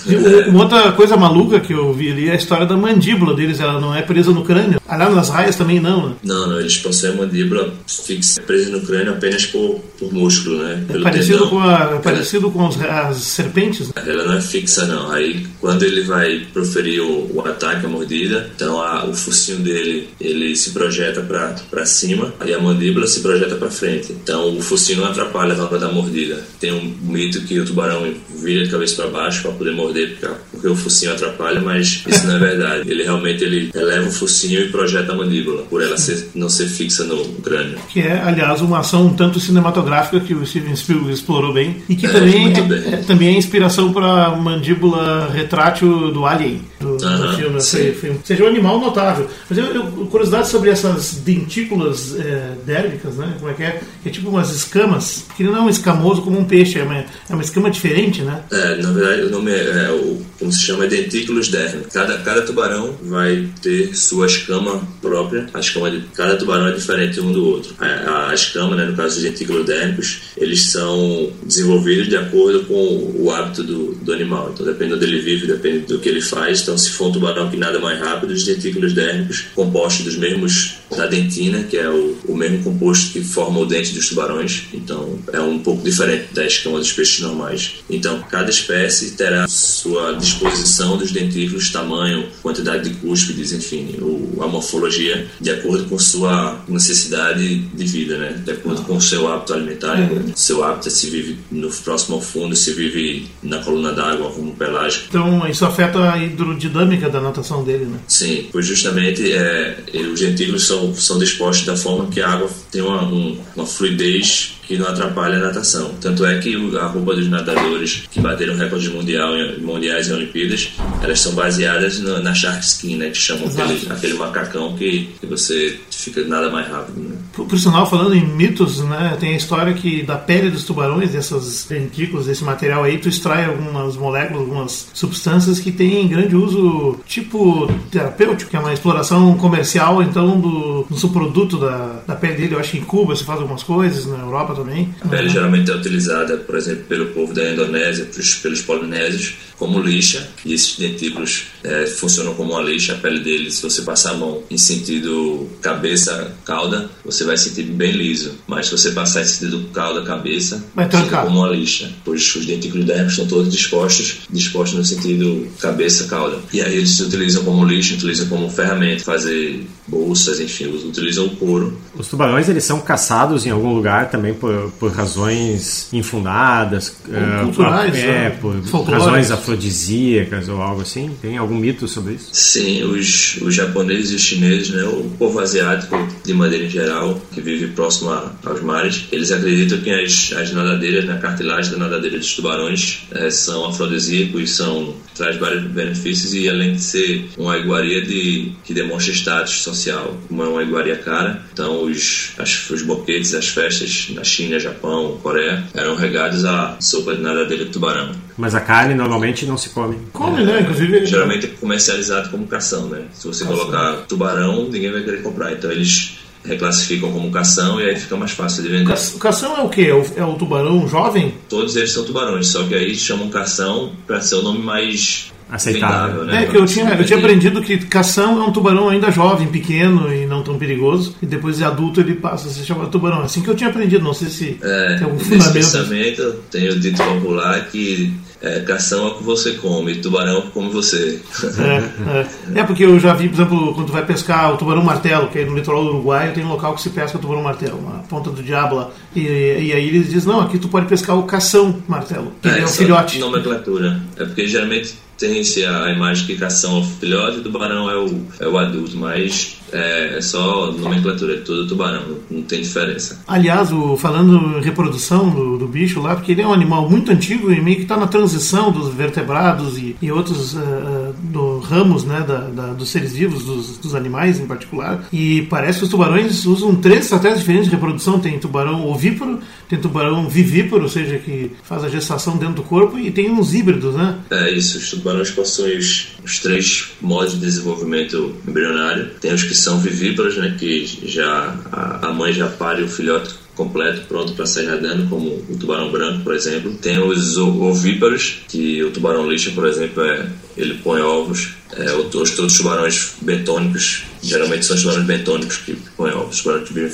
é. 0.07 0.49
Uma 0.49 0.63
outra 0.63 0.91
coisa 0.91 1.15
maluca 1.37 1.59
que 1.59 1.71
eu 1.71 1.93
vi 1.93 2.11
ali 2.11 2.29
é 2.29 2.31
a 2.31 2.35
história 2.35 2.65
da 2.65 2.75
mandíbula 2.75 3.35
deles, 3.35 3.59
ela 3.59 3.79
não 3.79 3.93
é 3.93 4.01
presa 4.01 4.31
no 4.31 4.43
crânio. 4.43 4.81
Aliás, 4.87 5.13
nas 5.13 5.29
raias 5.29 5.55
também 5.55 5.79
não, 5.79 6.09
né? 6.09 6.15
Não, 6.23 6.47
não, 6.47 6.59
eles 6.59 6.77
possuem 6.77 7.13
a 7.13 7.15
mandíbula 7.15 7.73
fixa, 7.85 8.41
presa 8.41 8.71
no 8.71 8.81
crânio 8.81 9.13
apenas 9.13 9.45
por, 9.45 9.79
por 9.99 10.11
músculo, 10.11 10.63
né? 10.63 10.83
Pelo 10.87 11.01
é 11.01 11.11
parecido 11.11 11.49
com, 11.49 11.59
a, 11.59 11.91
é 11.95 11.99
parecido 11.99 12.51
com 12.51 12.67
os, 12.67 12.81
as 12.81 13.17
serpentes? 13.17 13.87
Né? 13.89 13.93
Ela 14.05 14.25
não 14.25 14.33
é 14.33 14.41
fixa, 14.41 14.85
não. 14.85 15.11
Aí, 15.11 15.45
quando 15.59 15.83
ele 15.83 16.01
vai 16.01 16.47
proferir 16.51 17.01
o, 17.01 17.35
o 17.35 17.41
ataque, 17.45 17.85
a 17.85 17.89
mordida, 17.89 18.49
então 18.55 18.81
a, 18.81 19.05
o 19.05 19.13
focinho 19.13 19.59
dele 19.59 20.09
ele 20.19 20.55
se 20.55 20.71
projeta 20.71 21.21
para 21.21 21.85
cima 21.85 22.33
e 22.45 22.53
a 22.53 22.59
mandíbula 22.59 23.05
se 23.05 23.19
projeta 23.19 23.55
para 23.55 23.69
frente. 23.69 24.11
Então, 24.11 24.57
o 24.57 24.61
focinho 24.61 25.01
não 25.01 25.07
atrapalha 25.07 25.53
na 25.53 25.65
hora 25.65 25.77
da 25.77 25.91
mordida. 25.91 26.43
Tem 26.59 26.71
um 26.71 26.95
mito 27.11 27.41
que 27.41 27.59
o 27.59 27.65
tubarão 27.65 28.11
vira 28.35 28.63
de 28.63 28.71
cabeça 28.71 28.95
para 28.95 29.11
baixo 29.11 29.41
para 29.41 29.51
poder 29.51 29.71
morder, 29.71 30.17
porque, 30.19 30.35
porque 30.51 30.67
o 30.67 30.75
focinho 30.75 31.11
atrapalha, 31.11 31.26
mas 31.63 32.03
isso 32.07 32.27
não 32.27 32.35
é 32.35 32.39
verdade. 32.39 32.89
Ele 32.89 33.03
realmente 33.03 33.43
ele 33.43 33.71
eleva 33.73 34.07
o 34.07 34.11
focinho 34.11 34.61
e 34.61 34.69
projeta 34.69 35.13
a 35.13 35.15
mandíbula, 35.15 35.63
por 35.63 35.81
ela 35.81 35.97
ser, 35.97 36.29
não 36.35 36.49
ser 36.49 36.67
fixa 36.67 37.03
no 37.03 37.23
crânio. 37.41 37.77
Que 37.89 38.01
é, 38.01 38.21
aliás, 38.21 38.61
uma 38.61 38.79
ação 38.79 39.07
um 39.07 39.13
tanto 39.13 39.39
cinematográfica 39.39 40.19
que 40.19 40.33
o 40.33 40.45
Steven 40.45 40.75
Spielberg 40.75 41.13
explorou 41.13 41.53
bem 41.53 41.77
e 41.87 41.95
que 41.95 42.05
é, 42.05 42.09
também, 42.09 42.47
é, 42.47 42.93
é, 42.93 42.97
também 42.97 43.27
é 43.29 43.37
inspiração 43.37 43.93
para 43.93 44.25
a 44.25 44.35
mandíbula 44.35 45.29
retrátil 45.31 46.11
do 46.11 46.25
Alien, 46.25 46.61
do, 46.79 46.93
uh 46.93 46.97
-huh, 46.97 47.17
do 47.17 47.35
filme. 47.35 47.55
Ou 47.55 48.25
seja, 48.25 48.43
um 48.43 48.47
animal 48.47 48.79
notável. 48.79 49.27
Mas 49.49 49.57
eu, 49.57 49.65
eu, 49.65 49.83
curiosidade 50.07 50.49
sobre 50.49 50.69
essas 50.69 51.21
dentículas 51.23 52.15
é, 52.19 52.53
dérmicas, 52.65 53.15
né? 53.15 53.33
Como 53.39 53.51
é 53.51 53.53
que 53.53 53.63
é? 53.63 53.81
Que 54.03 54.09
é 54.09 54.11
tipo 54.11 54.29
umas 54.29 54.53
escamas, 54.53 55.25
ele 55.39 55.49
não 55.49 55.57
é 55.57 55.61
um 55.61 55.69
escamoso 55.69 56.21
como 56.21 56.39
um 56.39 56.45
peixe, 56.45 56.79
é 56.79 56.83
uma, 56.83 56.97
é 56.97 57.33
uma 57.33 57.41
escama 57.41 57.69
diferente, 57.69 58.21
né? 58.21 58.41
É, 58.51 58.75
na 58.81 58.91
verdade, 58.91 59.21
o 59.23 59.29
nome 59.29 59.51
é, 59.51 59.85
é 59.85 59.91
o, 59.91 60.21
como 60.39 60.51
se 60.51 60.61
chama, 60.61 60.85
é 60.85 60.87
dentículos 61.17 61.47
dérmicos. 61.49 61.93
Cada, 61.93 62.17
cada 62.19 62.41
tubarão 62.43 62.95
vai 63.01 63.47
ter 63.61 63.95
sua 63.95 64.27
escama 64.27 64.81
própria. 65.01 65.47
A 65.53 65.59
escama 65.59 65.89
de 65.89 66.01
cada 66.13 66.35
tubarão 66.35 66.67
é 66.67 66.71
diferente 66.71 67.19
um 67.19 67.31
do 67.31 67.45
outro. 67.45 67.75
A, 67.79 68.29
a 68.29 68.33
escama, 68.33 68.75
né, 68.75 68.85
no 68.85 68.95
caso 68.95 69.15
dos 69.15 69.23
dentículos 69.23 69.65
dérmicos, 69.65 70.19
eles 70.37 70.71
são 70.71 71.31
desenvolvidos 71.43 72.07
de 72.07 72.17
acordo 72.17 72.61
com 72.65 73.13
o 73.15 73.31
hábito 73.31 73.63
do, 73.63 73.95
do 73.95 74.13
animal. 74.13 74.51
Então, 74.53 74.65
depende 74.65 74.93
onde 74.93 75.05
ele 75.05 75.19
vive, 75.19 75.47
depende 75.47 75.79
do 75.85 75.99
que 75.99 76.09
ele 76.09 76.21
faz. 76.21 76.61
Então, 76.61 76.77
se 76.77 76.91
for 76.91 77.07
um 77.07 77.11
tubarão 77.11 77.49
que 77.49 77.57
nada 77.57 77.79
mais 77.79 77.99
rápido, 77.99 78.31
os 78.31 78.43
dentículos 78.43 78.93
dérmicos, 78.93 79.45
compostos 79.55 80.05
dos 80.05 80.15
mesmos 80.17 80.75
da 80.95 81.05
dentina, 81.05 81.63
que 81.63 81.77
é 81.77 81.89
o, 81.89 82.17
o 82.27 82.35
mesmo 82.35 82.63
composto 82.63 83.11
que 83.11 83.21
forma 83.21 83.59
o 83.59 83.65
dente 83.65 83.93
dos 83.93 84.09
tubarões. 84.09 84.63
Então, 84.73 85.19
é 85.33 85.39
um 85.39 85.59
pouco 85.59 85.83
diferente 85.83 86.33
da 86.33 86.45
escama 86.45 86.79
dos 86.79 86.91
peixes 86.93 87.19
normais. 87.19 87.75
Então, 87.89 88.23
cada 88.29 88.49
espécie 88.49 89.11
terá 89.11 89.47
sua 89.47 90.13
disposição 90.13 90.97
dos 90.97 91.06
dentículos, 91.11 91.71
tamanho, 91.71 92.27
quantidade 92.41 92.89
de 92.89 92.95
cúspides, 92.95 93.51
enfim, 93.51 93.95
o, 94.01 94.41
a 94.41 94.47
morfologia 94.47 95.27
de 95.39 95.49
acordo 95.49 95.85
com 95.85 95.97
sua 95.99 96.63
necessidade 96.67 97.59
de 97.59 97.85
vida, 97.85 98.17
né? 98.17 98.41
De 98.43 98.51
acordo 98.51 98.81
com 98.83 98.97
o 98.97 99.01
seu 99.01 99.27
hábito 99.31 99.53
alimentar, 99.53 99.99
uhum. 99.99 100.31
seu 100.35 100.63
hábito 100.63 100.89
se 100.89 101.09
vive 101.09 101.37
no 101.51 101.69
próximo 101.69 102.15
ao 102.15 102.21
fundo, 102.21 102.55
se 102.55 102.73
vive 102.73 103.27
na 103.41 103.59
coluna 103.59 103.93
d'água, 103.93 104.29
rumo 104.29 104.55
pelágico. 104.55 105.05
Então, 105.09 105.47
isso 105.47 105.65
afeta 105.65 106.13
a 106.13 106.23
hidrodinâmica 106.23 107.09
da 107.09 107.21
natação 107.21 107.63
dele, 107.63 107.85
né? 107.85 107.99
Sim, 108.07 108.47
pois 108.51 108.65
justamente 108.65 109.31
é, 109.31 109.77
os 110.11 110.19
dentículos 110.19 110.65
são, 110.65 110.93
são 110.95 111.17
dispostos 111.17 111.65
da 111.65 111.75
forma 111.75 112.07
que 112.07 112.21
a 112.21 112.29
água 112.29 112.49
tem 112.71 112.81
uma, 112.81 113.03
um, 113.03 113.37
uma 113.55 113.65
fluidez 113.65 114.56
que 114.67 114.77
não 114.77 114.87
atrapalha 114.87 115.37
a 115.37 115.39
natação. 115.39 115.91
Tanto 116.01 116.25
é 116.25 116.37
que 116.39 116.55
a 116.77 116.87
roupa 116.87 117.15
dos 117.15 117.27
nadadores 117.29 118.03
que 118.11 118.19
bateram 118.19 118.55
recordes 118.55 118.89
mundial, 118.89 119.33
mundiais 119.59 120.09
em 120.09 120.13
Olimpíadas, 120.13 120.73
elas 121.01 121.19
são 121.19 121.33
baseadas 121.33 121.99
na, 122.01 122.19
na 122.19 122.33
shark 122.33 122.63
skin, 122.63 122.97
né, 122.97 123.09
que 123.09 123.17
chamam 123.17 123.47
aquele, 123.47 123.87
aquele, 123.89 124.13
macacão 124.15 124.75
que, 124.75 125.09
que 125.19 125.25
você 125.25 125.79
fica 125.89 126.23
nada 126.25 126.49
mais 126.49 126.67
rápido. 126.67 126.99
Né? 126.99 127.15
Por, 127.33 127.57
sinal, 127.57 127.89
falando 127.89 128.15
em 128.15 128.25
mitos, 128.25 128.81
né, 128.81 129.15
tem 129.19 129.33
a 129.33 129.37
história 129.37 129.73
que 129.73 130.03
da 130.03 130.17
pele 130.17 130.49
dos 130.49 130.65
tubarões, 130.65 131.11
dessas 131.11 131.65
dentículos, 131.69 132.25
desse 132.25 132.43
material 132.43 132.83
aí, 132.83 132.97
tu 132.97 133.07
extrai 133.07 133.45
algumas 133.45 133.95
moléculas, 133.95 134.41
algumas 134.41 134.89
substâncias 134.93 135.59
que 135.59 135.71
têm 135.71 136.07
grande 136.07 136.35
uso 136.35 136.97
tipo 137.05 137.71
terapêutico, 137.89 138.49
que 138.49 138.57
é 138.57 138.59
uma 138.59 138.73
exploração 138.73 139.37
comercial, 139.37 140.01
então, 140.03 140.39
do, 140.39 140.83
do 140.83 140.97
subproduto 140.97 141.57
da, 141.57 142.01
da 142.05 142.15
pele 142.15 142.35
dele. 142.35 142.55
Eu 142.55 142.59
acho 142.59 142.71
que 142.71 142.79
em 142.79 142.83
Cuba 142.83 143.15
se 143.15 143.23
faz 143.23 143.39
algumas 143.39 143.63
coisas, 143.63 144.05
na 144.05 144.17
Europa 144.17 144.56
também. 144.57 144.93
A 145.01 145.07
pele 145.07 145.27
uhum. 145.27 145.33
geralmente 145.33 145.71
é 145.71 145.75
utilizada, 145.75 146.37
por 146.37 146.55
exemplo, 146.55 146.83
pelo 146.85 147.07
povo 147.07 147.33
da 147.33 147.51
Indonésia, 147.51 148.07
pelos 148.41 148.61
polinésios, 148.61 149.35
como 149.57 149.79
lixa, 149.79 150.27
e 150.45 150.53
esses 150.53 150.77
dentículos 150.77 151.47
é, 151.63 151.85
funcionam 151.87 152.33
como 152.35 152.53
uma 152.53 152.61
lixa. 152.61 152.93
A 152.93 152.97
pele 152.97 153.19
deles, 153.19 153.55
se 153.55 153.63
você 153.63 153.81
passar 153.81 154.11
a 154.11 154.13
mão 154.13 154.43
em 154.49 154.57
sentido 154.57 155.47
cabeça-cauda, 155.61 156.89
você 157.03 157.23
vai 157.23 157.37
sentir 157.37 157.63
bem 157.63 157.91
liso. 157.91 158.35
Mas 158.47 158.67
se 158.67 158.71
você 158.71 158.91
passar 158.91 159.21
em 159.21 159.25
sentido 159.25 159.69
cauda-cabeça, 159.73 160.63
fica 160.75 161.21
como 161.23 161.39
uma 161.39 161.49
lixa, 161.49 161.89
pois 162.05 162.35
os 162.35 162.45
dentículos 162.45 162.85
dermos 162.85 163.13
estão 163.13 163.27
todos 163.27 163.51
dispostos, 163.51 164.19
dispostos 164.29 164.77
no 164.77 164.85
sentido 164.85 165.47
cabeça-cauda. 165.59 166.37
E 166.53 166.61
aí 166.61 166.77
eles 166.77 166.91
se 166.91 167.03
utilizam 167.03 167.43
como 167.43 167.65
lixa, 167.65 167.95
utilizam 167.95 168.27
como 168.27 168.49
ferramenta, 168.49 169.03
fazer 169.03 169.65
bolsas, 169.87 170.39
enfim, 170.39 170.65
utilizam 170.67 171.25
o 171.25 171.35
couro. 171.35 171.77
Os 171.97 172.07
tubarões, 172.07 172.47
eles 172.49 172.63
são 172.63 172.79
caçados 172.81 173.45
em 173.45 173.49
algum 173.49 173.73
lugar 173.73 174.09
também 174.09 174.33
por, 174.33 174.46
por 174.79 174.91
razões 174.91 175.89
infundadas, 175.93 176.89
uh, 176.89 177.43
culturais, 177.45 177.95
é, 177.95 178.07
né? 178.07 178.29
por 178.39 178.55
razões 178.85 179.31
afrodisíacas 179.31 180.49
ou 180.49 180.61
algo 180.61 180.81
assim? 180.81 181.15
Tem 181.21 181.37
algum 181.37 181.55
mito 181.55 181.87
sobre 181.87 182.13
isso? 182.13 182.29
Sim, 182.33 182.83
os, 182.83 183.37
os 183.41 183.53
japoneses 183.53 184.11
e 184.11 184.15
os 184.15 184.21
chineses, 184.21 184.69
né, 184.69 184.83
o 184.83 185.09
povo 185.17 185.39
asiático 185.39 185.95
de 186.23 186.33
maneira 186.33 186.69
geral, 186.69 187.19
que 187.31 187.41
vive 187.41 187.67
próximo 187.67 188.11
a, 188.11 188.31
aos 188.45 188.61
mares, 188.61 189.05
eles 189.11 189.31
acreditam 189.31 189.79
que 189.79 189.91
as, 189.91 190.33
as 190.33 190.51
nadadeiras, 190.51 191.05
na 191.05 191.15
né, 191.15 191.19
cartilagem 191.21 191.71
da 191.71 191.77
nadadeira 191.77 192.17
dos 192.17 192.33
tubarões 192.33 193.07
é, 193.11 193.29
são 193.29 193.65
afrodisíacos, 193.65 194.51
são 194.51 194.95
traz 195.15 195.35
vários 195.37 195.63
benefícios 195.63 196.33
e 196.33 196.47
além 196.47 196.73
de 196.73 196.81
ser 196.81 197.29
uma 197.37 197.57
iguaria 197.57 198.01
de 198.05 198.51
que 198.63 198.73
demonstra 198.73 199.11
status 199.13 199.61
social, 199.61 200.15
como 200.27 200.43
é 200.43 200.47
uma 200.47 200.61
iguaria 200.61 200.95
cara, 200.95 201.43
então 201.51 201.83
os 201.83 202.33
as, 202.37 202.69
os 202.69 202.81
boquetes, 202.83 203.33
as 203.33 203.47
festas 203.47 204.09
na 204.11 204.23
China, 204.37 204.59
Japão, 204.59 205.17
Coreia 205.23 205.63
eram 205.73 205.95
regados 205.95 206.45
a 206.45 206.77
sopa 206.79 207.15
de 207.15 207.21
nadadeira 207.21 207.65
de 207.65 207.71
tubarão. 207.71 208.11
Mas 208.37 208.53
a 208.53 208.61
carne 208.61 208.93
normalmente 208.93 209.47
não 209.47 209.57
se 209.57 209.69
come. 209.69 209.97
Come, 210.13 210.45
né? 210.45 210.61
Inclusive. 210.61 211.05
Geralmente 211.07 211.47
é 211.47 211.49
comercializado 211.49 212.29
como 212.29 212.45
cação, 212.45 212.87
né? 212.87 213.05
Se 213.13 213.27
você 213.27 213.43
cação. 213.43 213.57
colocar 213.57 213.93
tubarão, 214.07 214.65
ninguém 214.65 214.91
vai 214.91 215.01
querer 215.01 215.23
comprar. 215.23 215.53
Então 215.53 215.71
eles 215.71 216.19
reclassificam 216.45 217.11
como 217.11 217.31
cação 217.31 217.81
e 217.81 217.89
aí 217.89 217.95
fica 217.95 218.15
mais 218.15 218.31
fácil 218.31 218.61
de 218.61 218.69
vender. 218.69 218.93
O 219.15 219.19
cação 219.19 219.57
é 219.57 219.61
o 219.61 219.69
que? 219.69 219.87
É 219.87 219.95
o, 219.95 220.05
é 220.15 220.23
o 220.23 220.35
tubarão 220.35 220.87
jovem? 220.87 221.33
Todos 221.49 221.75
eles 221.75 221.91
são 221.91 222.05
tubarões, 222.05 222.47
só 222.47 222.63
que 222.63 222.75
aí 222.75 222.95
chamam 222.95 223.29
cação 223.29 223.91
para 224.05 224.21
ser 224.21 224.35
o 224.35 224.43
nome 224.43 224.59
mais 224.59 225.31
aceitável. 225.49 226.25
né? 226.25 226.43
É 226.43 226.45
que 226.45 226.57
eu 226.57 226.65
tinha, 226.65 226.93
eu 226.93 227.05
tinha 227.05 227.19
aprendido 227.19 227.61
que 227.61 227.77
cação 227.77 228.41
é 228.41 228.45
um 228.45 228.51
tubarão 228.51 228.89
ainda 228.89 229.11
jovem, 229.11 229.47
pequeno 229.47 230.13
e 230.13 230.25
não 230.25 230.43
tão 230.43 230.57
perigoso, 230.57 231.15
e 231.21 231.25
depois 231.25 231.57
de 231.57 231.63
adulto 231.63 231.99
ele 232.01 232.15
passa 232.15 232.47
a 232.47 232.51
se 232.51 232.65
chamar 232.65 232.87
tubarão. 232.87 233.21
Assim 233.21 233.41
que 233.41 233.49
eu 233.49 233.55
tinha 233.55 233.69
aprendido, 233.69 234.03
não 234.03 234.13
sei 234.13 234.29
se 234.29 234.57
é, 234.61 234.95
tem 234.95 235.03
algum 235.03 235.19
fundamento. 235.19 235.53
pensamento 235.53 236.35
tem 236.51 236.69
o 236.69 236.79
dito 236.79 237.01
popular 237.03 237.65
que 237.67 238.13
é, 238.41 238.59
cação 238.59 239.07
é 239.07 239.11
o 239.11 239.15
que 239.15 239.23
você 239.23 239.53
come, 239.53 239.95
tubarão 239.95 240.41
come 240.53 240.69
você. 240.69 241.19
É, 241.59 242.57
é. 242.57 242.59
é, 242.59 242.63
porque 242.63 242.85
eu 242.85 242.99
já 242.99 243.13
vi, 243.13 243.29
por 243.29 243.35
exemplo, 243.35 243.73
quando 243.73 243.87
tu 243.87 243.93
vai 243.93 244.05
pescar 244.05 244.53
o 244.53 244.57
tubarão 244.57 244.83
martelo, 244.83 245.27
que 245.27 245.39
é 245.39 245.45
no 245.45 245.55
litoral 245.55 245.83
do 245.83 245.89
Uruguai, 245.89 246.31
tem 246.33 246.43
um 246.43 246.49
local 246.49 246.75
que 246.75 246.81
se 246.81 246.89
pesca 246.89 247.17
o 247.17 247.21
tubarão 247.21 247.41
martelo, 247.41 247.81
na 247.81 247.99
ponta 247.99 248.29
do 248.29 248.43
diabo 248.43 248.75
lá. 248.75 248.91
E, 249.15 249.21
e 249.21 249.73
aí 249.73 249.87
eles 249.87 250.09
dizem, 250.09 250.31
não, 250.31 250.41
aqui 250.41 250.59
tu 250.59 250.67
pode 250.67 250.85
pescar 250.87 251.17
o 251.17 251.23
cação 251.23 251.81
martelo, 251.87 252.31
que 252.41 252.47
é, 252.47 252.59
é 252.59 252.63
o 252.63 252.67
filhote. 252.67 253.17
nomenclatura. 253.19 253.99
É 254.17 254.25
porque 254.25 254.45
geralmente 254.45 255.06
tem-se 255.17 255.65
a 255.65 255.91
imagem 255.91 256.25
que 256.25 256.37
cação 256.37 256.77
é 256.77 256.79
o 256.81 256.83
filhote 256.83 257.37
e 257.37 257.39
o 257.39 257.43
tubarão 257.43 257.89
é 257.89 257.97
o, 257.97 258.27
é 258.39 258.47
o 258.47 258.57
adulto, 258.57 258.95
mas 258.97 259.57
é, 259.71 260.17
é 260.17 260.21
só 260.21 260.71
nomenclatura 260.71 261.37
de 261.37 261.43
todo 261.43 261.67
tubarão, 261.67 262.03
não 262.29 262.41
tem 262.43 262.61
diferença. 262.61 263.21
Aliás, 263.27 263.71
o, 263.71 263.97
falando 263.97 264.57
em 264.57 264.61
reprodução 264.61 265.29
do, 265.29 265.57
do, 265.57 265.67
bicho 265.67 266.01
lá, 266.01 266.15
porque 266.15 266.31
ele 266.31 266.41
é 266.41 266.47
um 266.47 266.53
animal 266.53 266.89
muito 266.89 267.11
antigo 267.11 267.51
e 267.51 267.61
meio 267.61 267.77
que 267.77 267.83
está 267.83 267.97
na 267.97 268.07
transição 268.07 268.71
dos 268.71 268.93
vertebrados 268.93 269.77
e, 269.77 269.95
e 270.01 270.11
outros 270.11 270.53
uh, 270.53 271.13
do, 271.19 271.59
ramos 271.59 272.03
né, 272.03 272.23
da, 272.27 272.39
da, 272.39 272.73
dos 272.73 272.89
seres 272.89 273.13
vivos, 273.13 273.43
dos, 273.43 273.77
dos, 273.77 273.95
animais 273.95 274.39
em 274.39 274.45
particular. 274.45 275.07
E 275.11 275.43
parece 275.43 275.79
que 275.79 275.85
os 275.85 275.91
tubarões 275.91 276.45
usam 276.45 276.75
três 276.75 277.01
estratégias 277.01 277.39
diferentes 277.39 277.65
de 277.65 277.75
reprodução: 277.75 278.19
tem 278.19 278.39
tubarão 278.39 278.87
ovíparo, 278.87 279.39
tem 279.67 279.79
tubarão 279.79 280.29
vivíparo, 280.29 280.83
ou 280.83 280.89
seja, 280.89 281.17
que 281.17 281.51
faz 281.63 281.83
a 281.83 281.89
gestação 281.89 282.37
dentro 282.37 282.55
do 282.55 282.63
corpo, 282.63 282.97
e 282.97 283.11
tem 283.11 283.29
uns 283.29 283.53
híbridos, 283.53 283.95
né? 283.95 284.17
É 284.31 284.51
isso, 284.51 284.77
os 284.77 284.89
tubarões 284.89 285.31
possuem 285.31 285.77
os, 285.77 286.16
os 286.27 286.39
três 286.39 286.89
modos 287.01 287.33
de 287.33 287.39
desenvolvimento 287.39 288.35
embrionário. 288.45 289.11
Tem 289.21 289.33
os 289.33 289.43
que 289.43 289.55
são 289.55 289.79
vivíparos, 289.79 290.35
né, 290.35 290.55
que 290.59 290.85
já 291.05 291.55
a, 291.71 292.11
mãe 292.11 292.33
já 292.33 292.47
pare 292.47 292.83
o 292.83 292.89
filhote 292.89 293.33
completo, 293.55 294.05
pronto 294.07 294.33
para 294.33 294.45
sair 294.45 294.67
nadando, 294.67 295.07
como 295.07 295.29
o 295.49 295.57
tubarão 295.57 295.89
branco, 295.89 296.23
por 296.23 296.35
exemplo. 296.35 296.73
Tem 296.75 296.99
os 296.99 297.37
ovíparos, 297.37 298.39
que 298.49 298.83
o 298.83 298.91
tubarão 298.91 299.29
lixa, 299.31 299.51
por 299.51 299.65
exemplo, 299.65 300.03
é, 300.03 300.29
ele 300.57 300.75
põe 300.83 301.01
ovos. 301.01 301.53
É, 301.71 301.93
os, 301.93 302.11
todos 302.11 302.51
os 302.51 302.57
tubarões 302.57 303.13
bentônicos, 303.21 304.03
geralmente 304.21 304.65
são 304.65 304.75
os 304.75 304.81
tubarões 304.81 305.07
bentônicos 305.07 305.57
que 305.57 305.77
põem 305.95 306.11
ovos, 306.11 306.35
os 306.35 306.41
tubarões 306.43 306.67
que 306.67 306.73
vivem 306.73 306.91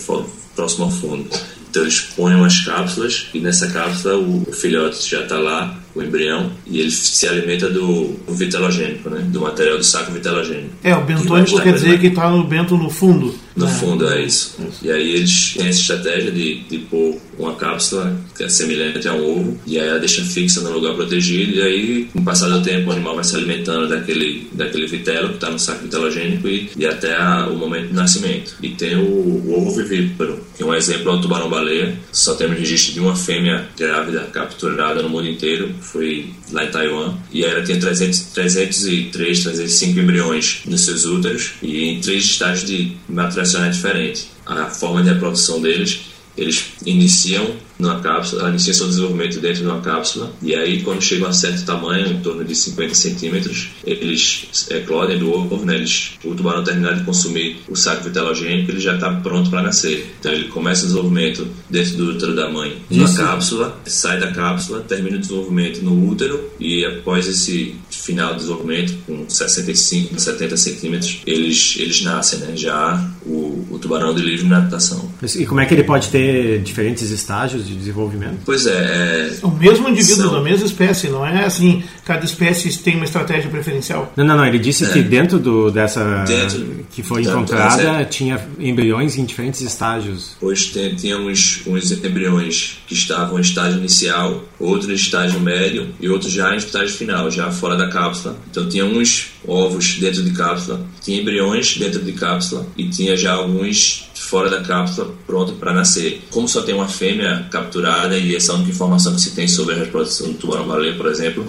próximo 0.55 0.85
ao 0.85 0.91
fundo. 0.91 1.27
Então 1.69 1.81
eles 1.81 2.01
põem 2.15 2.35
umas 2.35 2.63
cápsulas 2.63 3.29
e 3.33 3.39
nessa 3.39 3.67
cápsula 3.67 4.15
o 4.15 4.45
filhote 4.53 5.09
já 5.09 5.23
está 5.23 5.39
lá 5.39 5.82
o 5.95 6.01
embrião 6.01 6.51
e 6.65 6.79
ele 6.79 6.91
se 6.91 7.27
alimenta 7.27 7.69
do, 7.69 8.15
vitelogênico, 8.29 9.09
né? 9.09 9.23
do 9.27 9.41
material 9.41 9.77
do 9.77 9.83
saco 9.83 10.11
vitelogênico. 10.11 10.69
É, 10.83 10.95
o 10.95 11.01
bentônico 11.01 11.57
que 11.57 11.63
quer 11.63 11.73
dizer 11.73 11.99
que 11.99 12.07
está 12.07 12.29
no 12.29 12.43
bento 12.43 12.75
no 12.77 12.89
fundo. 12.89 13.35
No 13.55 13.67
é. 13.67 13.69
fundo, 13.69 14.09
é 14.09 14.23
isso. 14.23 14.55
isso. 14.67 14.79
E 14.83 14.91
aí 14.91 15.11
eles 15.11 15.53
têm 15.53 15.67
essa 15.67 15.79
estratégia 15.79 16.31
de, 16.31 16.63
de 16.63 16.79
pôr 16.79 17.17
uma 17.37 17.53
cápsula 17.55 18.15
que 18.35 18.43
é 18.43 18.49
semelhante 18.49 19.07
a 19.07 19.13
um 19.13 19.39
ovo 19.39 19.59
e 19.65 19.79
aí 19.79 19.89
a 19.89 19.97
deixa 19.97 20.23
fixa 20.23 20.61
no 20.61 20.71
lugar 20.71 20.95
protegido 20.95 21.57
e 21.57 21.61
aí, 21.61 22.05
com 22.11 22.19
o 22.19 22.23
passar 22.23 22.49
do 22.49 22.61
tempo, 22.63 22.89
o 22.89 22.93
animal 22.93 23.15
vai 23.15 23.23
se 23.23 23.35
alimentando 23.35 23.87
daquele, 23.87 24.47
daquele 24.53 24.87
vitelo 24.87 25.29
que 25.29 25.35
está 25.35 25.51
no 25.51 25.59
saco 25.59 25.83
vitelogênico 25.83 26.47
e, 26.47 26.71
e 26.75 26.85
até 26.85 27.15
a, 27.15 27.47
o 27.47 27.55
momento 27.55 27.89
do 27.89 27.95
nascimento. 27.95 28.55
E 28.61 28.69
tem 28.69 28.95
o, 28.95 29.03
o 29.03 29.55
ovo 29.55 29.75
vivíparo, 29.75 30.39
que 30.55 30.63
é 30.63 30.65
um 30.65 30.73
exemplo 30.73 31.11
é 31.11 31.15
o 31.15 31.21
tubarão-baleia. 31.21 31.95
Só 32.11 32.33
temos 32.33 32.57
registro 32.57 32.93
de 32.93 32.99
uma 32.99 33.15
fêmea 33.15 33.67
grávida 33.77 34.21
capturada 34.31 35.01
no 35.03 35.09
mundo 35.09 35.27
inteiro 35.27 35.73
foi 35.83 36.29
lá 36.51 36.65
em 36.65 36.71
Taiwan, 36.71 37.17
e 37.31 37.43
ela 37.43 37.63
tinha 37.63 37.79
300, 37.79 38.19
303, 38.33 39.43
305 39.43 39.99
embriões 39.99 40.61
nos 40.65 40.85
seus 40.85 41.05
úteros 41.05 41.53
e 41.61 41.89
em 41.89 42.01
três 42.01 42.23
estágios 42.23 42.67
de 42.67 42.97
maturação 43.07 43.69
diferentes. 43.69 44.29
A 44.45 44.65
forma 44.65 45.01
de 45.03 45.09
reprodução 45.09 45.61
deles, 45.61 46.12
eles 46.37 46.73
iniciam 46.85 47.55
numa 47.77 47.99
cápsula, 47.99 48.43
ela 48.43 48.49
inicia 48.51 48.73
seu 48.73 48.87
desenvolvimento 48.87 49.39
dentro 49.39 49.63
de 49.63 49.67
uma 49.67 49.81
cápsula 49.81 50.31
e 50.41 50.55
aí 50.55 50.81
quando 50.83 51.01
chegam 51.01 51.27
a 51.27 51.33
certo 51.33 51.65
tamanho, 51.65 52.07
em 52.07 52.21
torno 52.21 52.43
de 52.43 52.55
50 52.55 52.93
centímetros, 52.93 53.69
eles 53.83 54.67
eclodem 54.69 55.17
do 55.17 55.31
ovo, 55.31 55.65
né? 55.65 55.75
eles, 55.75 56.11
o 56.23 56.33
tubarão 56.35 56.63
terminar 56.63 56.93
de 56.93 57.03
consumir 57.03 57.57
o 57.67 57.75
saco 57.75 58.03
vitelogênico, 58.03 58.71
ele 58.71 58.79
já 58.79 58.95
está 58.95 59.11
pronto 59.15 59.49
para 59.49 59.61
nascer. 59.61 60.13
Então 60.19 60.31
ele 60.31 60.47
começa 60.47 60.83
o 60.83 60.87
desenvolvimento 60.87 61.47
dentro 61.69 61.97
do 61.97 62.11
útero 62.11 62.35
da 62.35 62.49
mãe 62.49 62.77
na 62.89 63.11
cápsula, 63.13 63.81
sai 63.85 64.19
da 64.19 64.31
cápsula, 64.31 64.81
termina 64.81 65.17
o 65.17 65.19
desenvolvimento 65.19 65.81
no 65.81 66.09
útero 66.09 66.51
e 66.59 66.85
após 66.85 67.27
esse 67.27 67.75
final 68.03 68.33
do 68.33 68.37
desenvolvimento, 68.37 68.97
com 69.05 69.29
65, 69.29 70.19
70 70.19 70.57
centímetros, 70.57 71.21
eles, 71.25 71.75
eles 71.79 72.01
nascem, 72.01 72.39
né? 72.39 72.51
já 72.55 73.09
o, 73.25 73.65
o 73.71 73.79
tubarão 73.79 74.13
de 74.13 74.21
livre 74.21 74.45
natação. 74.45 75.09
E 75.37 75.45
como 75.45 75.61
é 75.61 75.65
que 75.65 75.73
ele 75.73 75.83
pode 75.83 76.09
ter 76.09 76.61
diferentes 76.61 77.09
estágios 77.09 77.65
de 77.65 77.75
desenvolvimento? 77.75 78.39
Pois 78.45 78.65
é. 78.65 78.71
é 78.71 79.45
o 79.45 79.51
mesmo 79.51 79.87
indivíduo 79.87 80.25
são... 80.25 80.33
da 80.33 80.41
mesma 80.41 80.65
espécie, 80.65 81.07
não 81.07 81.25
é 81.25 81.45
assim, 81.45 81.83
cada 82.05 82.25
espécie 82.25 82.77
tem 82.79 82.95
uma 82.95 83.05
estratégia 83.05 83.49
preferencial. 83.49 84.11
Não, 84.15 84.25
não, 84.25 84.37
não. 84.37 84.45
Ele 84.45 84.59
disse 84.59 84.85
é. 84.85 84.89
que 84.89 85.01
dentro 85.01 85.39
do, 85.39 85.71
dessa. 85.71 86.23
Dentro, 86.25 86.85
que 86.91 87.01
foi 87.01 87.21
encontrada, 87.21 88.01
é. 88.01 88.05
tinha 88.05 88.39
embriões 88.59 89.17
em 89.17 89.25
diferentes 89.25 89.61
estágios. 89.61 90.35
Pois 90.39 90.67
tem, 90.67 90.95
tinha 90.95 91.17
uns, 91.17 91.63
uns 91.65 91.91
embriões 91.91 92.79
que 92.87 92.93
estavam 92.93 93.37
em 93.37 93.41
estágio 93.41 93.79
inicial, 93.79 94.43
outros 94.59 94.89
em 94.89 94.93
estágio 94.93 95.39
médio 95.39 95.89
e 95.99 96.09
outros 96.09 96.31
já 96.31 96.53
em 96.53 96.57
estágio 96.57 96.95
final, 96.95 97.31
já 97.31 97.51
fora 97.51 97.75
da 97.75 97.87
cápsula. 97.93 98.35
Então 98.49 98.67
tinha 98.67 98.83
uns 98.83 99.27
ovos 99.47 99.97
dentro 99.99 100.23
de 100.23 100.31
cápsula, 100.31 100.85
tinha 101.01 101.21
embriões 101.21 101.77
dentro 101.77 102.01
de 102.01 102.11
cápsula 102.13 102.65
e 102.75 102.89
tinha 102.89 103.15
já 103.15 103.33
alguns 103.33 104.09
fora 104.15 104.49
da 104.49 104.61
cápsula 104.61 105.13
pronto 105.27 105.53
para 105.53 105.73
nascer. 105.73 106.23
Como 106.31 106.47
só 106.47 106.63
tem 106.63 106.73
uma 106.73 106.87
fêmea 106.87 107.47
capturada 107.51 108.17
e 108.17 108.35
essa 108.35 108.51
é 108.51 108.55
a 108.55 108.57
única 108.57 108.71
informação 108.71 109.13
que 109.13 109.21
se 109.21 109.31
tem 109.31 109.47
sobre 109.47 109.75
a 109.75 109.77
reprodução 109.77 110.27
do 110.27 110.33
tubarão-baleia, 110.33 110.95
por 110.95 111.05
exemplo, 111.05 111.45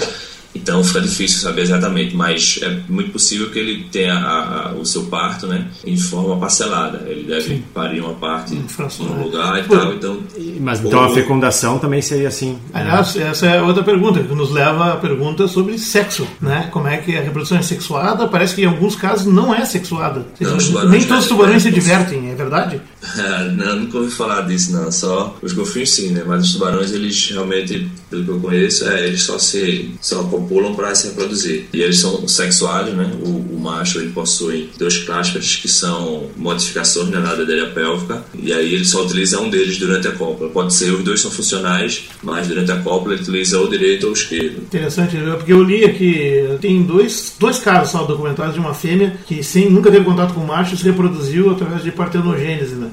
então 0.64 0.82
fica 0.82 1.02
difícil 1.02 1.40
saber 1.40 1.60
exatamente, 1.60 2.16
mas 2.16 2.58
é 2.62 2.80
muito 2.88 3.10
possível 3.10 3.50
que 3.50 3.58
ele 3.58 3.84
tenha 3.92 4.14
a, 4.14 4.70
a, 4.70 4.72
o 4.72 4.84
seu 4.86 5.04
parto 5.04 5.46
né, 5.46 5.68
em 5.84 5.94
forma 5.94 6.38
parcelada. 6.38 7.04
Ele 7.06 7.24
deve 7.24 7.56
Sim. 7.56 7.64
parir 7.74 8.00
uma 8.00 8.14
parte 8.14 8.54
em 8.54 8.64
um 9.04 9.22
lugar 9.24 9.60
e 9.60 9.68
tal. 9.68 9.92
Então, 9.92 10.18
mas 10.60 10.80
então 10.80 11.00
ou... 11.00 11.04
a 11.04 11.14
fecundação 11.14 11.78
também 11.78 12.00
seria 12.00 12.28
assim. 12.28 12.58
Aliás, 12.72 13.14
né? 13.14 13.28
essa 13.28 13.46
é 13.46 13.60
outra 13.60 13.84
pergunta 13.84 14.22
que 14.22 14.34
nos 14.34 14.50
leva 14.50 14.94
à 14.94 14.96
pergunta 14.96 15.46
sobre 15.46 15.78
sexo. 15.78 16.26
Né? 16.40 16.70
Como 16.72 16.88
é 16.88 16.96
que 16.96 17.14
a 17.14 17.20
reprodução 17.20 17.58
é 17.58 17.62
sexuada? 17.62 18.26
Parece 18.26 18.54
que 18.54 18.62
em 18.62 18.66
alguns 18.66 18.96
casos 18.96 19.26
não 19.26 19.54
é 19.54 19.66
sexuada. 19.66 20.24
Não, 20.40 20.88
nem 20.88 21.02
todos 21.02 21.24
os 21.24 21.28
tubarões 21.28 21.62
se 21.62 21.70
divertem, 21.70 22.30
é 22.30 22.34
verdade? 22.34 22.80
não, 23.56 23.80
nunca 23.80 23.98
ouvi 23.98 24.10
falar 24.10 24.42
disso, 24.42 24.72
não. 24.72 24.90
Só 24.90 25.36
os 25.42 25.52
golfinhos 25.52 25.90
sim, 25.90 26.10
né? 26.10 26.22
Mas 26.26 26.44
os 26.44 26.52
tubarões, 26.52 26.92
eles 26.92 27.30
realmente, 27.30 27.88
pelo 28.10 28.24
que 28.24 28.30
eu 28.30 28.40
conheço, 28.40 28.88
é, 28.88 29.06
eles 29.06 29.22
só 29.22 29.38
se 29.38 29.90
só 30.00 30.22
copulam 30.24 30.74
para 30.74 30.94
se 30.94 31.08
reproduzir. 31.08 31.66
E 31.72 31.80
eles 31.80 31.98
são 31.98 32.26
sexuados, 32.26 32.94
né? 32.94 33.10
O, 33.22 33.28
o 33.28 33.60
macho, 33.60 33.98
ele 33.98 34.10
possui 34.10 34.70
dois 34.78 34.98
cláspers 34.98 35.56
que 35.56 35.68
são 35.68 36.28
modificações 36.36 37.10
na 37.10 37.20
ladeira 37.20 37.66
pélvica. 37.70 38.24
E 38.34 38.52
aí 38.52 38.74
ele 38.74 38.84
só 38.84 39.04
utiliza 39.04 39.40
um 39.40 39.50
deles 39.50 39.78
durante 39.78 40.08
a 40.08 40.12
cópula. 40.12 40.50
Pode 40.50 40.74
ser, 40.74 40.92
os 40.92 41.04
dois 41.04 41.20
são 41.20 41.30
funcionais, 41.30 42.04
mas 42.22 42.48
durante 42.48 42.72
a 42.72 42.76
cópula 42.80 43.14
ele 43.14 43.22
utiliza 43.22 43.60
o 43.60 43.68
direito 43.68 44.04
ou 44.04 44.10
o 44.10 44.14
esquerdo. 44.14 44.62
Interessante, 44.62 45.16
porque 45.36 45.52
eu 45.52 45.62
li 45.62 45.84
aqui, 45.84 46.56
tem 46.60 46.82
dois, 46.82 47.34
dois 47.38 47.58
casos 47.58 47.92
só 47.92 48.04
documentados 48.04 48.54
de 48.54 48.60
uma 48.60 48.74
fêmea 48.74 49.18
que 49.26 49.42
sem, 49.42 49.70
nunca 49.70 49.90
teve 49.90 50.04
contato 50.04 50.34
com 50.34 50.40
o 50.40 50.46
macho 50.46 50.76
se 50.76 50.84
reproduziu 50.84 51.50
através 51.50 51.82
de 51.82 51.90
partenogênese, 51.92 52.74
né? 52.74 52.90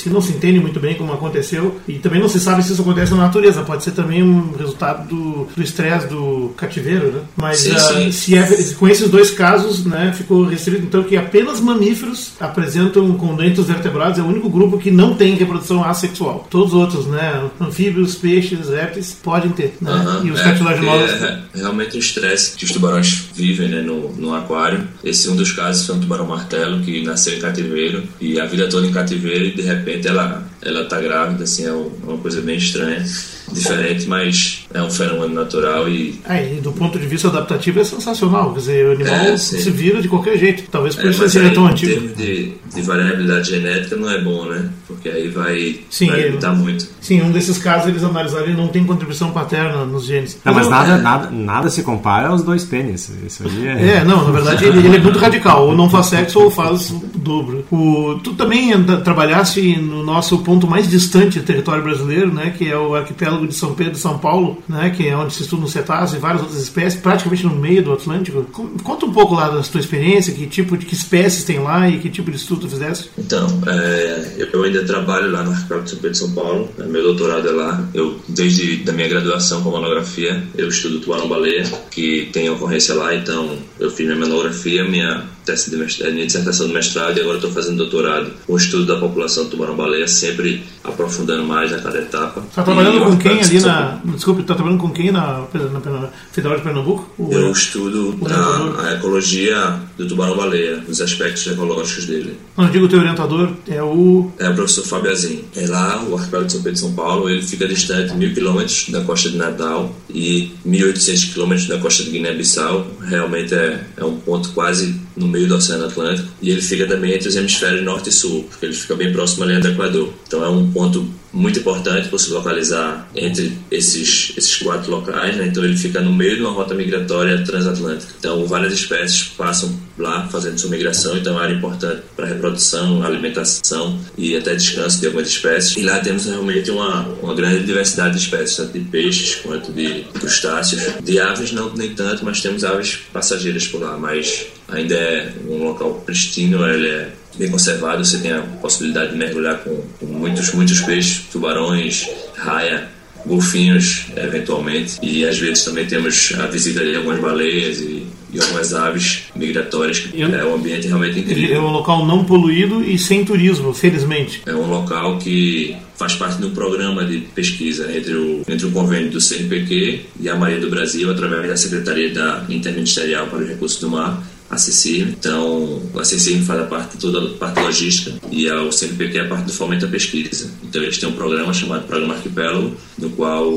que 0.00 0.10
não 0.10 0.20
se 0.20 0.32
entende 0.32 0.60
muito 0.60 0.80
bem 0.80 0.94
como 0.94 1.12
aconteceu 1.12 1.80
e 1.86 1.94
também 1.94 2.20
não 2.20 2.28
se 2.28 2.40
sabe 2.40 2.62
se 2.62 2.72
isso 2.72 2.82
acontece 2.82 3.12
na 3.12 3.18
natureza. 3.18 3.62
Pode 3.62 3.84
ser 3.84 3.92
também 3.92 4.22
um 4.22 4.52
resultado 4.52 5.06
do 5.08 5.62
estresse 5.62 6.06
do, 6.08 6.22
do, 6.22 6.48
cativeiro, 6.56 7.12
né? 7.12 7.20
Mas 7.36 7.60
sim, 7.60 7.72
uh, 7.72 7.78
sim. 7.78 8.12
Se 8.12 8.36
é, 8.36 8.74
com 8.78 8.88
esses 8.88 9.10
dois 9.10 9.30
casos, 9.30 9.84
né, 9.84 10.12
ficou 10.16 10.44
restrito 10.44 10.82
então 10.82 11.02
que 11.02 11.16
apenas 11.16 11.60
mamíferos 11.60 12.32
apresentam 12.40 13.12
condentes 13.14 13.66
vertebrados. 13.66 14.18
É 14.18 14.22
o 14.22 14.26
único 14.26 14.48
grupo 14.48 14.78
que 14.78 14.90
não 14.90 15.14
tem 15.14 15.34
reprodução 15.34 15.84
assexual. 15.84 16.46
Todos 16.50 16.72
os 16.72 16.80
outros, 16.80 17.06
né, 17.06 17.50
anfíbios, 17.60 18.14
peixes, 18.14 18.68
répteis, 18.68 19.16
podem 19.22 19.50
ter. 19.50 19.76
Né? 19.80 19.90
Uh 19.90 19.94
-huh, 19.94 20.26
e 20.26 20.30
os 20.30 20.40
é, 20.40 20.44
cartilaginosos. 20.44 21.22
É, 21.22 21.24
é, 21.54 21.58
realmente 21.58 21.96
o 21.96 21.98
estresse 21.98 22.56
que 22.56 22.64
os 22.64 22.72
tubarões 22.72 23.28
vivem 23.34 23.68
né, 23.68 23.80
no, 23.80 24.12
no 24.12 24.34
aquário. 24.34 24.86
Esse 25.04 25.28
é 25.28 25.32
um 25.32 25.36
dos 25.36 25.52
casos 25.52 25.86
foi 25.86 25.96
um 25.96 26.00
tubarão 26.00 26.26
martelo 26.26 26.80
que 26.80 27.02
nasceu 27.02 27.36
em 27.36 27.40
cativeiro 27.40 28.04
e 28.20 28.40
a 28.40 28.46
vida 28.46 28.68
toda 28.68 28.86
em 28.86 28.92
cativeiro 28.92 29.44
e 29.44 29.52
de 29.52 29.62
repente 29.62 29.81
ela 30.06 30.46
ela 30.62 30.84
tá 30.84 31.00
grávida, 31.00 31.44
assim, 31.44 31.66
é 31.66 31.72
uma 31.72 32.18
coisa 32.18 32.40
bem 32.40 32.56
estranha, 32.56 33.04
diferente, 33.52 34.06
mas 34.06 34.61
é 34.74 34.82
um 34.82 34.90
fenômeno 34.90 35.34
natural 35.34 35.88
e... 35.88 36.20
É, 36.28 36.54
e 36.54 36.60
do 36.60 36.72
ponto 36.72 36.98
de 36.98 37.06
vista 37.06 37.28
adaptativo 37.28 37.80
é 37.80 37.84
sensacional, 37.84 38.52
quer 38.52 38.58
dizer, 38.58 38.86
o 38.88 38.92
animal 38.92 39.14
é, 39.14 39.36
se 39.36 39.70
vira 39.70 40.00
de 40.00 40.08
qualquer 40.08 40.36
jeito, 40.38 40.64
talvez 40.70 40.94
por 40.94 41.06
é, 41.06 41.10
isso 41.10 41.28
seja 41.28 41.50
tão 41.50 41.66
antigo. 41.66 41.92
Em 41.92 42.08
termos 42.08 42.16
de, 42.16 42.54
de, 42.74 42.82
variabilidade 42.82 43.50
genética 43.50 43.96
não 43.96 44.10
é 44.10 44.20
bom, 44.20 44.46
né? 44.46 44.68
Porque 44.86 45.08
aí 45.08 45.28
vai, 45.28 45.80
sim, 45.90 46.06
vai 46.06 46.22
limitar 46.22 46.54
muito. 46.54 46.88
Sim, 47.00 47.22
um 47.22 47.30
desses 47.30 47.58
casos 47.58 47.88
eles 47.88 48.02
analisaram 48.02 48.48
e 48.48 48.54
não 48.54 48.68
tem 48.68 48.84
contribuição 48.84 49.30
paterna 49.30 49.84
nos 49.84 50.04
genes. 50.04 50.38
Não, 50.44 50.54
mas 50.54 50.68
nada, 50.68 50.98
nada, 50.98 51.30
nada 51.30 51.70
se 51.70 51.82
compara 51.82 52.28
aos 52.28 52.42
dois 52.42 52.64
pênis, 52.64 53.10
isso 53.26 53.42
aí 53.46 53.68
é... 53.68 53.96
É, 53.96 54.04
não, 54.04 54.24
na 54.24 54.30
verdade 54.30 54.64
ele, 54.64 54.78
ele 54.78 54.96
é 54.96 55.00
muito 55.00 55.18
radical, 55.18 55.66
ou 55.66 55.76
não 55.76 55.90
faz 55.90 56.06
sexo 56.06 56.40
ou 56.40 56.50
faz 56.50 56.90
o 56.90 57.02
dobro. 57.14 57.64
O, 57.70 58.18
tu 58.22 58.34
também 58.34 58.72
trabalhasse 59.04 59.76
no 59.76 60.02
nosso 60.02 60.38
ponto 60.38 60.66
mais 60.66 60.88
distante 60.88 61.40
do 61.40 61.44
território 61.44 61.82
brasileiro, 61.82 62.32
né, 62.32 62.54
que 62.56 62.68
é 62.68 62.76
o 62.76 62.94
arquipélago 62.94 63.46
de 63.46 63.54
São 63.54 63.74
Pedro 63.74 63.94
e 63.94 63.98
São 63.98 64.18
Paulo, 64.18 64.61
né, 64.68 64.90
que 64.90 65.06
é 65.06 65.16
onde 65.16 65.34
se 65.34 65.42
estudam 65.42 65.66
cetáceos 65.66 66.14
e 66.14 66.18
várias 66.18 66.42
outras 66.42 66.62
espécies, 66.62 67.00
praticamente 67.00 67.44
no 67.44 67.54
meio 67.54 67.82
do 67.82 67.92
Atlântico. 67.92 68.44
Conta 68.82 69.06
um 69.06 69.12
pouco 69.12 69.34
lá 69.34 69.48
da 69.48 69.60
tua 69.62 69.80
experiência, 69.80 70.32
que 70.32 70.46
tipo 70.46 70.76
de 70.76 70.86
que 70.86 70.94
espécies 70.94 71.44
tem 71.44 71.58
lá 71.58 71.88
e 71.88 71.98
que 71.98 72.10
tipo 72.10 72.30
de 72.30 72.36
estudo 72.36 72.62
tu 72.62 72.68
fizeste? 72.68 73.10
Então, 73.18 73.46
é, 73.66 74.48
eu 74.52 74.62
ainda 74.62 74.84
trabalho 74.84 75.30
lá 75.30 75.42
no 75.42 75.50
Arquipélago 75.50 75.84
de 75.84 75.90
São 75.90 75.98
Pedro 75.98 76.12
de 76.12 76.18
São 76.18 76.32
Paulo, 76.32 76.68
é, 76.78 76.84
meu 76.84 77.02
doutorado 77.02 77.48
é 77.48 77.52
lá. 77.52 77.88
Eu, 77.94 78.20
desde 78.28 78.76
da 78.76 78.92
minha 78.92 79.08
graduação 79.08 79.62
com 79.62 79.70
monografia, 79.70 80.42
eu 80.56 80.68
estudo 80.68 81.00
tubarão-baleia, 81.00 81.64
que 81.90 82.28
tem 82.32 82.50
ocorrência 82.50 82.94
lá, 82.94 83.14
então 83.14 83.56
eu 83.78 83.90
fiz 83.90 84.06
minha 84.06 84.18
monografia, 84.18 84.84
minha 84.84 85.24
tese 85.44 85.70
de 85.70 85.76
mestrado, 85.76 86.12
minha 86.12 86.26
dissertação 86.26 86.66
de 86.66 86.72
mestrado 86.72 87.16
e 87.18 87.20
agora 87.20 87.36
estou 87.36 87.50
fazendo 87.50 87.78
doutorado 87.78 88.30
com 88.46 88.52
o 88.52 88.56
estudo 88.56 88.86
da 88.86 88.96
população 88.96 89.44
do 89.44 89.50
tubarão-baleia, 89.50 90.06
sempre 90.06 90.62
aprofundando 90.84 91.44
mais 91.44 91.72
a 91.72 91.78
cada 91.78 91.98
etapa. 91.98 92.42
Está 92.48 92.62
trabalhando 92.62 93.04
com 93.04 93.16
quem 93.16 93.40
ali 93.40 93.60
na. 93.60 94.00
Desculpe, 94.04 94.42
está 94.42 94.54
trabalhando 94.54 94.80
com 94.80 94.90
quem 94.90 95.10
na, 95.10 95.44
na, 95.52 95.90
na 95.90 96.08
Federal 96.32 96.56
de 96.56 96.62
Pernambuco? 96.62 97.10
O, 97.18 97.32
eu 97.32 97.50
estudo 97.50 98.18
a, 98.26 98.88
a, 98.88 98.94
ecologia 98.94 99.80
do 99.96 100.06
tubarão-baleia, 100.06 100.82
os 100.88 101.00
aspectos 101.00 101.46
ecológicos 101.46 102.06
dele. 102.06 102.36
Não, 102.56 102.64
eu 102.64 102.70
digo 102.70 102.86
o 102.86 102.88
teu 102.88 102.98
orientador 102.98 103.50
é 103.68 103.82
o. 103.82 104.30
É 104.38 104.48
o 104.48 104.54
professor 104.54 104.84
Fábio 104.84 105.10
Azim. 105.10 105.44
É 105.56 105.66
lá, 105.66 106.02
o 106.04 106.16
arquipélago 106.16 106.46
de 106.46 106.52
São 106.52 106.62
Pedro 106.62 106.74
de 106.74 106.80
São 106.80 106.92
Paulo, 106.94 107.28
ele 107.28 107.42
fica 107.42 107.66
distante 107.66 108.14
mil 108.14 108.32
quilômetros 108.32 108.88
da 108.90 109.02
costa 109.02 109.30
de 109.30 109.36
Natal 109.36 109.94
e 110.10 110.52
1.800 110.66 111.32
quilômetros 111.32 111.68
da 111.68 111.78
costa 111.78 112.04
de 112.04 112.10
Guiné-Bissau. 112.10 112.86
Realmente 113.00 113.54
é, 113.54 113.84
é 113.96 114.04
um 114.04 114.16
ponto 114.16 114.50
quase 114.50 115.00
no 115.16 115.26
meio 115.32 115.48
do 115.48 115.56
Oceano 115.56 115.86
Atlântico 115.86 116.28
e 116.40 116.50
ele 116.50 116.60
fica 116.60 116.86
também 116.86 117.14
entre 117.14 117.28
os 117.28 117.36
hemisférios 117.36 117.82
norte 117.82 118.10
e 118.10 118.12
sul, 118.12 118.44
porque 118.44 118.66
ele 118.66 118.74
fica 118.74 118.94
bem 118.94 119.12
próximo 119.12 119.44
à 119.44 119.46
linha 119.46 119.60
do 119.60 119.68
Equador. 119.68 120.12
Então 120.26 120.44
é 120.44 120.48
um 120.48 120.70
ponto 120.70 121.04
muito 121.32 121.60
importante 121.60 122.08
para 122.08 122.18
se 122.18 122.30
localizar 122.30 123.08
entre 123.14 123.56
esses, 123.70 124.34
esses 124.36 124.56
quatro 124.56 124.90
locais, 124.90 125.36
né? 125.36 125.46
então 125.46 125.64
ele 125.64 125.76
fica 125.76 126.00
no 126.00 126.12
meio 126.12 126.36
de 126.36 126.42
uma 126.42 126.50
rota 126.50 126.74
migratória 126.74 127.42
transatlântica. 127.42 128.12
Então 128.18 128.44
várias 128.46 128.72
espécies 128.72 129.24
passam 129.28 129.74
lá 129.96 130.28
fazendo 130.28 130.58
sua 130.58 130.70
migração, 130.70 131.16
então 131.16 131.32
é 131.32 131.36
uma 131.36 131.42
área 131.42 131.54
importante 131.54 132.02
para 132.14 132.26
reprodução, 132.26 133.02
alimentação 133.02 133.98
e 134.16 134.36
até 134.36 134.54
descanso 134.54 135.00
de 135.00 135.06
algumas 135.06 135.28
espécies. 135.28 135.76
E 135.76 135.82
lá 135.82 136.00
temos 136.00 136.26
realmente 136.26 136.70
uma, 136.70 137.08
uma 137.22 137.34
grande 137.34 137.64
diversidade 137.64 138.16
de 138.16 138.24
espécies, 138.24 138.56
tanto 138.56 138.72
de 138.78 138.84
peixes 138.84 139.36
quanto 139.36 139.72
de 139.72 140.04
crustáceos. 140.12 140.82
De 141.02 141.18
aves 141.18 141.52
não 141.52 141.72
nem 141.74 141.94
tanto, 141.94 142.24
mas 142.24 142.40
temos 142.40 142.64
aves 142.64 142.98
passageiras 143.12 143.66
por 143.66 143.80
lá, 143.80 143.96
mas 143.96 144.46
ainda 144.68 144.94
é 144.94 145.32
um 145.48 145.64
local 145.64 145.94
pristino, 146.04 146.66
ele 146.66 146.88
é 146.88 147.12
bem 147.36 147.50
conservado, 147.50 148.04
você 148.04 148.18
tem 148.18 148.32
a 148.32 148.42
possibilidade 148.60 149.12
de 149.12 149.16
mergulhar 149.16 149.58
com, 149.58 149.82
com 149.98 150.06
muitos, 150.06 150.52
muitos 150.52 150.80
peixes, 150.80 151.24
tubarões, 151.30 152.08
raia, 152.36 152.88
golfinhos, 153.24 154.06
eventualmente, 154.16 154.98
e 155.02 155.24
às 155.24 155.38
vezes 155.38 155.64
também 155.64 155.86
temos 155.86 156.32
a 156.38 156.46
visita 156.46 156.84
de 156.84 156.96
algumas 156.96 157.20
baleias 157.20 157.80
e, 157.80 158.06
e 158.32 158.40
algumas 158.40 158.74
aves 158.74 159.24
migratórias. 159.34 160.08
É 160.14 160.44
um 160.44 160.54
ambiente 160.54 160.86
realmente 160.86 161.20
incrível. 161.20 161.56
É 161.56 161.60
um 161.60 161.70
local 161.70 162.04
não 162.06 162.24
poluído 162.24 162.82
e 162.82 162.98
sem 162.98 163.24
turismo, 163.24 163.72
felizmente. 163.72 164.42
É 164.46 164.54
um 164.54 164.68
local 164.68 165.18
que 165.18 165.76
faz 165.96 166.14
parte 166.14 166.44
um 166.44 166.50
programa 166.50 167.04
de 167.04 167.18
pesquisa 167.18 167.96
entre 167.96 168.14
o, 168.14 168.42
entre 168.48 168.66
o 168.66 168.72
convênio 168.72 169.10
do 169.10 169.20
CNPq 169.20 170.00
e 170.20 170.28
a 170.28 170.34
Marinha 170.34 170.60
do 170.60 170.68
Brasil, 170.68 171.10
através 171.10 171.48
da 171.48 171.56
Secretaria 171.56 172.12
da 172.12 172.44
Interministerial 172.48 173.28
para 173.28 173.38
os 173.38 173.48
Recursos 173.48 173.78
do 173.80 173.88
Mar, 173.88 174.20
a 174.52 174.56
CCI. 174.56 175.00
Então, 175.18 175.82
a 175.96 176.02
CCI 176.02 176.42
faz 176.44 176.60
a 176.60 176.64
parte 176.64 176.98
toda 176.98 177.26
a 177.26 177.38
parte 177.38 177.58
logística 177.60 178.12
e 178.30 178.48
a, 178.48 178.62
o 178.62 178.70
CNPq 178.70 179.18
é 179.18 179.20
a 179.22 179.28
parte 179.28 179.46
do 179.46 179.52
fomento 179.52 179.86
à 179.86 179.88
pesquisa. 179.88 180.50
Então, 180.62 180.82
eles 180.82 180.98
têm 180.98 181.08
um 181.08 181.12
programa 181.12 181.54
chamado 181.54 181.86
Programa 181.86 182.14
Arquipélago, 182.14 182.76
no 182.98 183.10
qual 183.10 183.50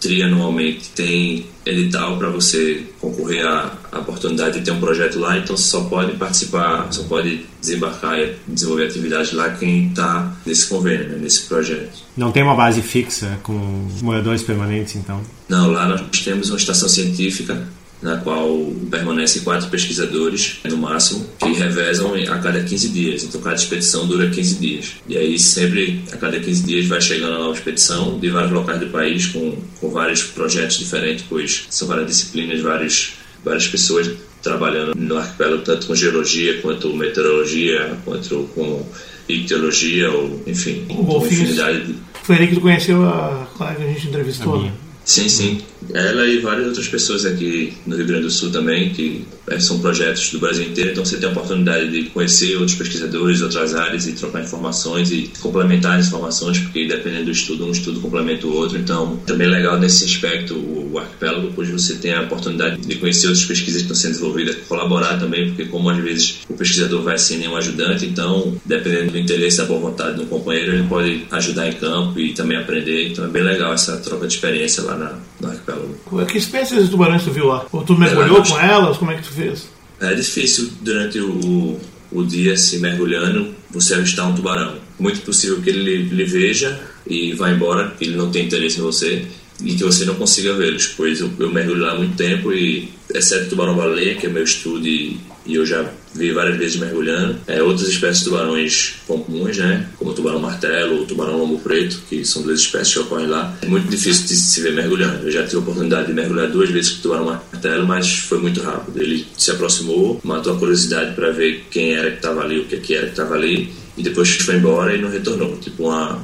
trianualmente 0.00 0.90
tem 0.90 1.46
edital 1.64 2.16
para 2.18 2.30
você 2.30 2.84
concorrer 3.00 3.46
à, 3.46 3.78
à, 3.92 3.98
oportunidade 4.00 4.58
de 4.58 4.64
ter 4.64 4.72
um 4.72 4.80
projeto 4.80 5.18
lá, 5.18 5.36
então 5.36 5.56
você 5.56 5.64
só 5.64 5.82
pode 5.84 6.16
participar, 6.16 6.90
só 6.90 7.02
pode 7.02 7.44
desembarcar 7.60 8.18
e 8.18 8.34
desenvolver 8.48 8.86
atividade 8.86 9.36
lá 9.36 9.50
quem 9.50 9.88
está 9.88 10.34
nesse 10.46 10.66
convênio, 10.68 11.10
né, 11.10 11.18
nesse 11.20 11.42
projeto. 11.42 12.02
Não 12.16 12.32
tem 12.32 12.42
uma 12.42 12.54
base 12.54 12.80
fixa 12.80 13.38
com 13.42 13.88
moradores 14.02 14.42
permanentes, 14.42 14.96
então? 14.96 15.20
Não, 15.48 15.70
lá 15.70 15.86
nós 15.86 16.00
temos 16.24 16.48
uma 16.48 16.56
estação 16.56 16.88
científica 16.88 17.68
na 18.02 18.16
qual 18.16 18.72
permanecem 18.90 19.42
quatro 19.42 19.68
pesquisadores, 19.68 20.58
no 20.64 20.76
máximo, 20.76 21.26
que 21.38 21.52
revezam 21.52 22.14
a 22.14 22.38
cada 22.38 22.62
15 22.62 22.88
dias. 22.88 23.24
Então, 23.24 23.40
cada 23.40 23.56
expedição 23.56 24.06
dura 24.06 24.28
15 24.30 24.54
dias. 24.56 24.92
E 25.06 25.16
aí, 25.16 25.38
sempre, 25.38 26.02
a 26.12 26.16
cada 26.16 26.40
15 26.40 26.62
dias, 26.62 26.86
vai 26.86 27.00
chegando 27.00 27.32
uma 27.32 27.38
nova 27.40 27.54
expedição 27.54 28.18
de 28.18 28.30
vários 28.30 28.52
locais 28.52 28.80
do 28.80 28.86
país, 28.86 29.26
com, 29.26 29.56
com 29.80 29.90
vários 29.90 30.22
projetos 30.22 30.78
diferentes, 30.78 31.24
pois 31.28 31.66
são 31.68 31.86
várias 31.88 32.06
disciplinas, 32.06 32.60
vários, 32.60 33.12
várias 33.44 33.66
pessoas 33.68 34.10
trabalhando 34.42 34.94
no 34.94 35.18
arquipélago, 35.18 35.62
tanto 35.62 35.86
com 35.86 35.94
geologia, 35.94 36.60
quanto 36.62 36.94
meteorologia, 36.94 37.98
quanto 38.04 38.48
com 38.54 38.86
ictiologia, 39.28 40.10
ou, 40.10 40.42
enfim, 40.46 40.86
uma 40.88 41.26
infinidade 41.26 41.86
de... 41.86 41.94
Foi 42.22 42.36
aí 42.36 42.48
que 42.48 42.54
tu 42.54 42.60
conheceu 42.60 43.06
a 43.06 43.46
Clara 43.56 43.74
que 43.74 43.82
a 43.82 43.86
gente 43.86 44.08
entrevistou, 44.08 44.62
né? 44.62 44.72
Sim, 45.04 45.28
sim. 45.28 45.62
Ela 45.92 46.26
e 46.26 46.38
várias 46.40 46.66
outras 46.66 46.88
pessoas 46.88 47.24
aqui 47.24 47.72
no 47.86 47.96
Rio 47.96 48.06
Grande 48.06 48.22
do 48.24 48.30
Sul 48.30 48.50
também, 48.50 48.90
que 48.90 49.24
é, 49.48 49.58
são 49.58 49.80
projetos 49.80 50.30
do 50.30 50.38
Brasil 50.38 50.66
inteiro, 50.66 50.90
então 50.90 51.04
você 51.04 51.16
tem 51.16 51.28
a 51.28 51.32
oportunidade 51.32 51.90
de 51.90 52.10
conhecer 52.10 52.56
outros 52.56 52.76
pesquisadores, 52.76 53.42
outras 53.42 53.74
áreas 53.74 54.06
e 54.06 54.12
trocar 54.12 54.42
informações 54.42 55.10
e 55.10 55.30
complementar 55.40 55.98
as 55.98 56.06
informações, 56.06 56.58
porque 56.58 56.86
dependendo 56.86 57.26
do 57.26 57.30
estudo, 57.30 57.66
um 57.66 57.70
estudo 57.70 58.00
complementa 58.00 58.46
o 58.46 58.54
outro. 58.54 58.78
Então, 58.78 59.16
também 59.26 59.46
é 59.46 59.50
legal 59.50 59.78
nesse 59.78 60.04
aspecto 60.04 60.54
o, 60.54 60.98
arquipélago, 60.98 61.52
pois 61.54 61.68
você 61.68 61.96
tem 61.96 62.12
a 62.12 62.22
oportunidade 62.22 62.80
de 62.80 62.94
conhecer 62.96 63.28
outras 63.28 63.44
pesquisas 63.44 63.82
que 63.82 63.86
estão 63.86 63.96
sendo 63.96 64.12
desenvolvidas, 64.12 64.56
colaborar 64.68 65.18
também, 65.18 65.48
porque 65.48 65.64
como 65.66 65.88
às 65.90 65.98
vezes 65.98 66.40
o 66.48 66.54
pesquisador 66.54 67.02
vai 67.02 67.18
sem 67.18 67.38
nenhum 67.38 67.56
ajudante, 67.56 68.06
então, 68.06 68.56
dependendo 68.64 69.12
do 69.12 69.18
interesse 69.18 69.58
da 69.58 69.64
boa 69.64 69.80
vontade 69.80 70.16
do 70.16 70.26
companheiro, 70.26 70.74
ele 70.74 70.86
pode 70.88 71.26
ajudar 71.30 71.68
em 71.68 71.72
campo 71.72 72.18
e 72.18 72.32
também 72.32 72.58
aprender. 72.58 73.08
Então, 73.08 73.24
é 73.24 73.28
bem 73.28 73.42
legal 73.42 73.72
essa 73.72 73.96
troca 73.98 74.26
de 74.26 74.34
experiência 74.34 74.82
lá 74.82 74.96
na, 74.96 75.18
no 75.40 75.48
arquipélago. 75.48 76.26
Que 76.26 76.38
espécies 76.38 76.84
de 76.84 76.90
tubarões 76.90 77.22
tu 77.22 77.30
viu 77.30 77.46
lá? 77.46 77.66
Ou 77.72 77.82
tu 77.82 77.96
mergulhou 77.96 78.42
com 78.42 78.58
elas? 78.58 78.96
Como 78.96 79.10
é 79.10 79.16
que 79.16 79.22
tu 79.22 79.32
fez? 79.32 79.68
É 80.00 80.14
difícil 80.14 80.70
durante 80.80 81.18
o, 81.20 81.78
o 82.12 82.24
dia 82.24 82.56
se 82.56 82.78
mergulhando 82.78 83.54
você 83.70 83.94
avistar 83.94 84.28
um 84.28 84.34
tubarão. 84.34 84.76
Muito 84.98 85.20
possível 85.20 85.60
que 85.60 85.70
ele 85.70 86.02
lhe 86.02 86.24
veja 86.24 86.80
e 87.06 87.32
vá 87.34 87.50
embora, 87.50 87.90
que 87.98 88.04
ele 88.04 88.16
não 88.16 88.30
tem 88.30 88.46
interesse 88.46 88.78
em 88.78 88.82
você 88.82 89.26
e 89.62 89.74
que 89.74 89.84
você 89.84 90.04
não 90.04 90.14
consiga 90.14 90.54
vê-los, 90.54 90.86
pois 90.88 91.20
eu, 91.20 91.30
eu 91.38 91.52
mergulho 91.52 91.82
lá 91.82 91.92
há 91.92 91.94
muito 91.98 92.16
tempo 92.16 92.52
e, 92.52 92.90
exceto 93.14 93.50
tubarão-baleia, 93.50 94.14
que 94.14 94.26
é 94.26 94.30
meu 94.30 94.44
estudo 94.44 94.86
e, 94.86 95.20
e 95.46 95.54
eu 95.54 95.66
já 95.66 95.84
vi 96.14 96.32
várias 96.32 96.56
vezes 96.56 96.76
mergulhando. 96.76 97.36
É, 97.46 97.62
outras 97.62 97.88
espécies 97.88 98.18
de 98.18 98.30
tubarões 98.30 98.94
comuns, 99.06 99.56
né? 99.56 99.86
Como 99.96 100.10
o 100.10 100.14
tubarão-martelo 100.14 100.96
ou 100.96 101.02
o 101.02 101.06
tubarão-lombo 101.06 101.58
preto, 101.60 102.00
que 102.08 102.24
são 102.24 102.42
duas 102.42 102.60
espécies 102.60 102.94
que 102.94 102.98
ocorrem 103.00 103.26
lá. 103.26 103.56
É 103.62 103.66
muito 103.66 103.88
difícil 103.88 104.26
de 104.26 104.34
se 104.34 104.60
ver 104.60 104.72
mergulhando. 104.72 105.26
Eu 105.26 105.30
já 105.30 105.44
tive 105.44 105.56
a 105.56 105.60
oportunidade 105.60 106.08
de 106.08 106.12
mergulhar 106.12 106.48
duas 106.48 106.70
vezes 106.70 106.92
com 106.92 106.98
o 106.98 107.02
tubarão-martelo, 107.02 107.86
mas 107.86 108.18
foi 108.18 108.38
muito 108.38 108.60
rápido. 108.60 109.00
Ele 109.00 109.26
se 109.36 109.50
aproximou, 109.50 110.20
matou 110.24 110.54
a 110.54 110.58
curiosidade 110.58 111.14
para 111.14 111.30
ver 111.30 111.66
quem 111.70 111.92
era 111.92 112.10
que 112.10 112.16
estava 112.16 112.42
ali, 112.42 112.60
o 112.60 112.64
que, 112.64 112.76
que 112.78 112.94
era 112.94 113.06
que 113.06 113.12
estava 113.12 113.34
ali 113.34 113.72
e 114.00 114.02
depois 114.02 114.30
foi 114.36 114.56
embora 114.56 114.96
e 114.96 115.00
não 115.00 115.10
retornou. 115.10 115.56
Tipo, 115.58 115.88
uma, 115.88 116.18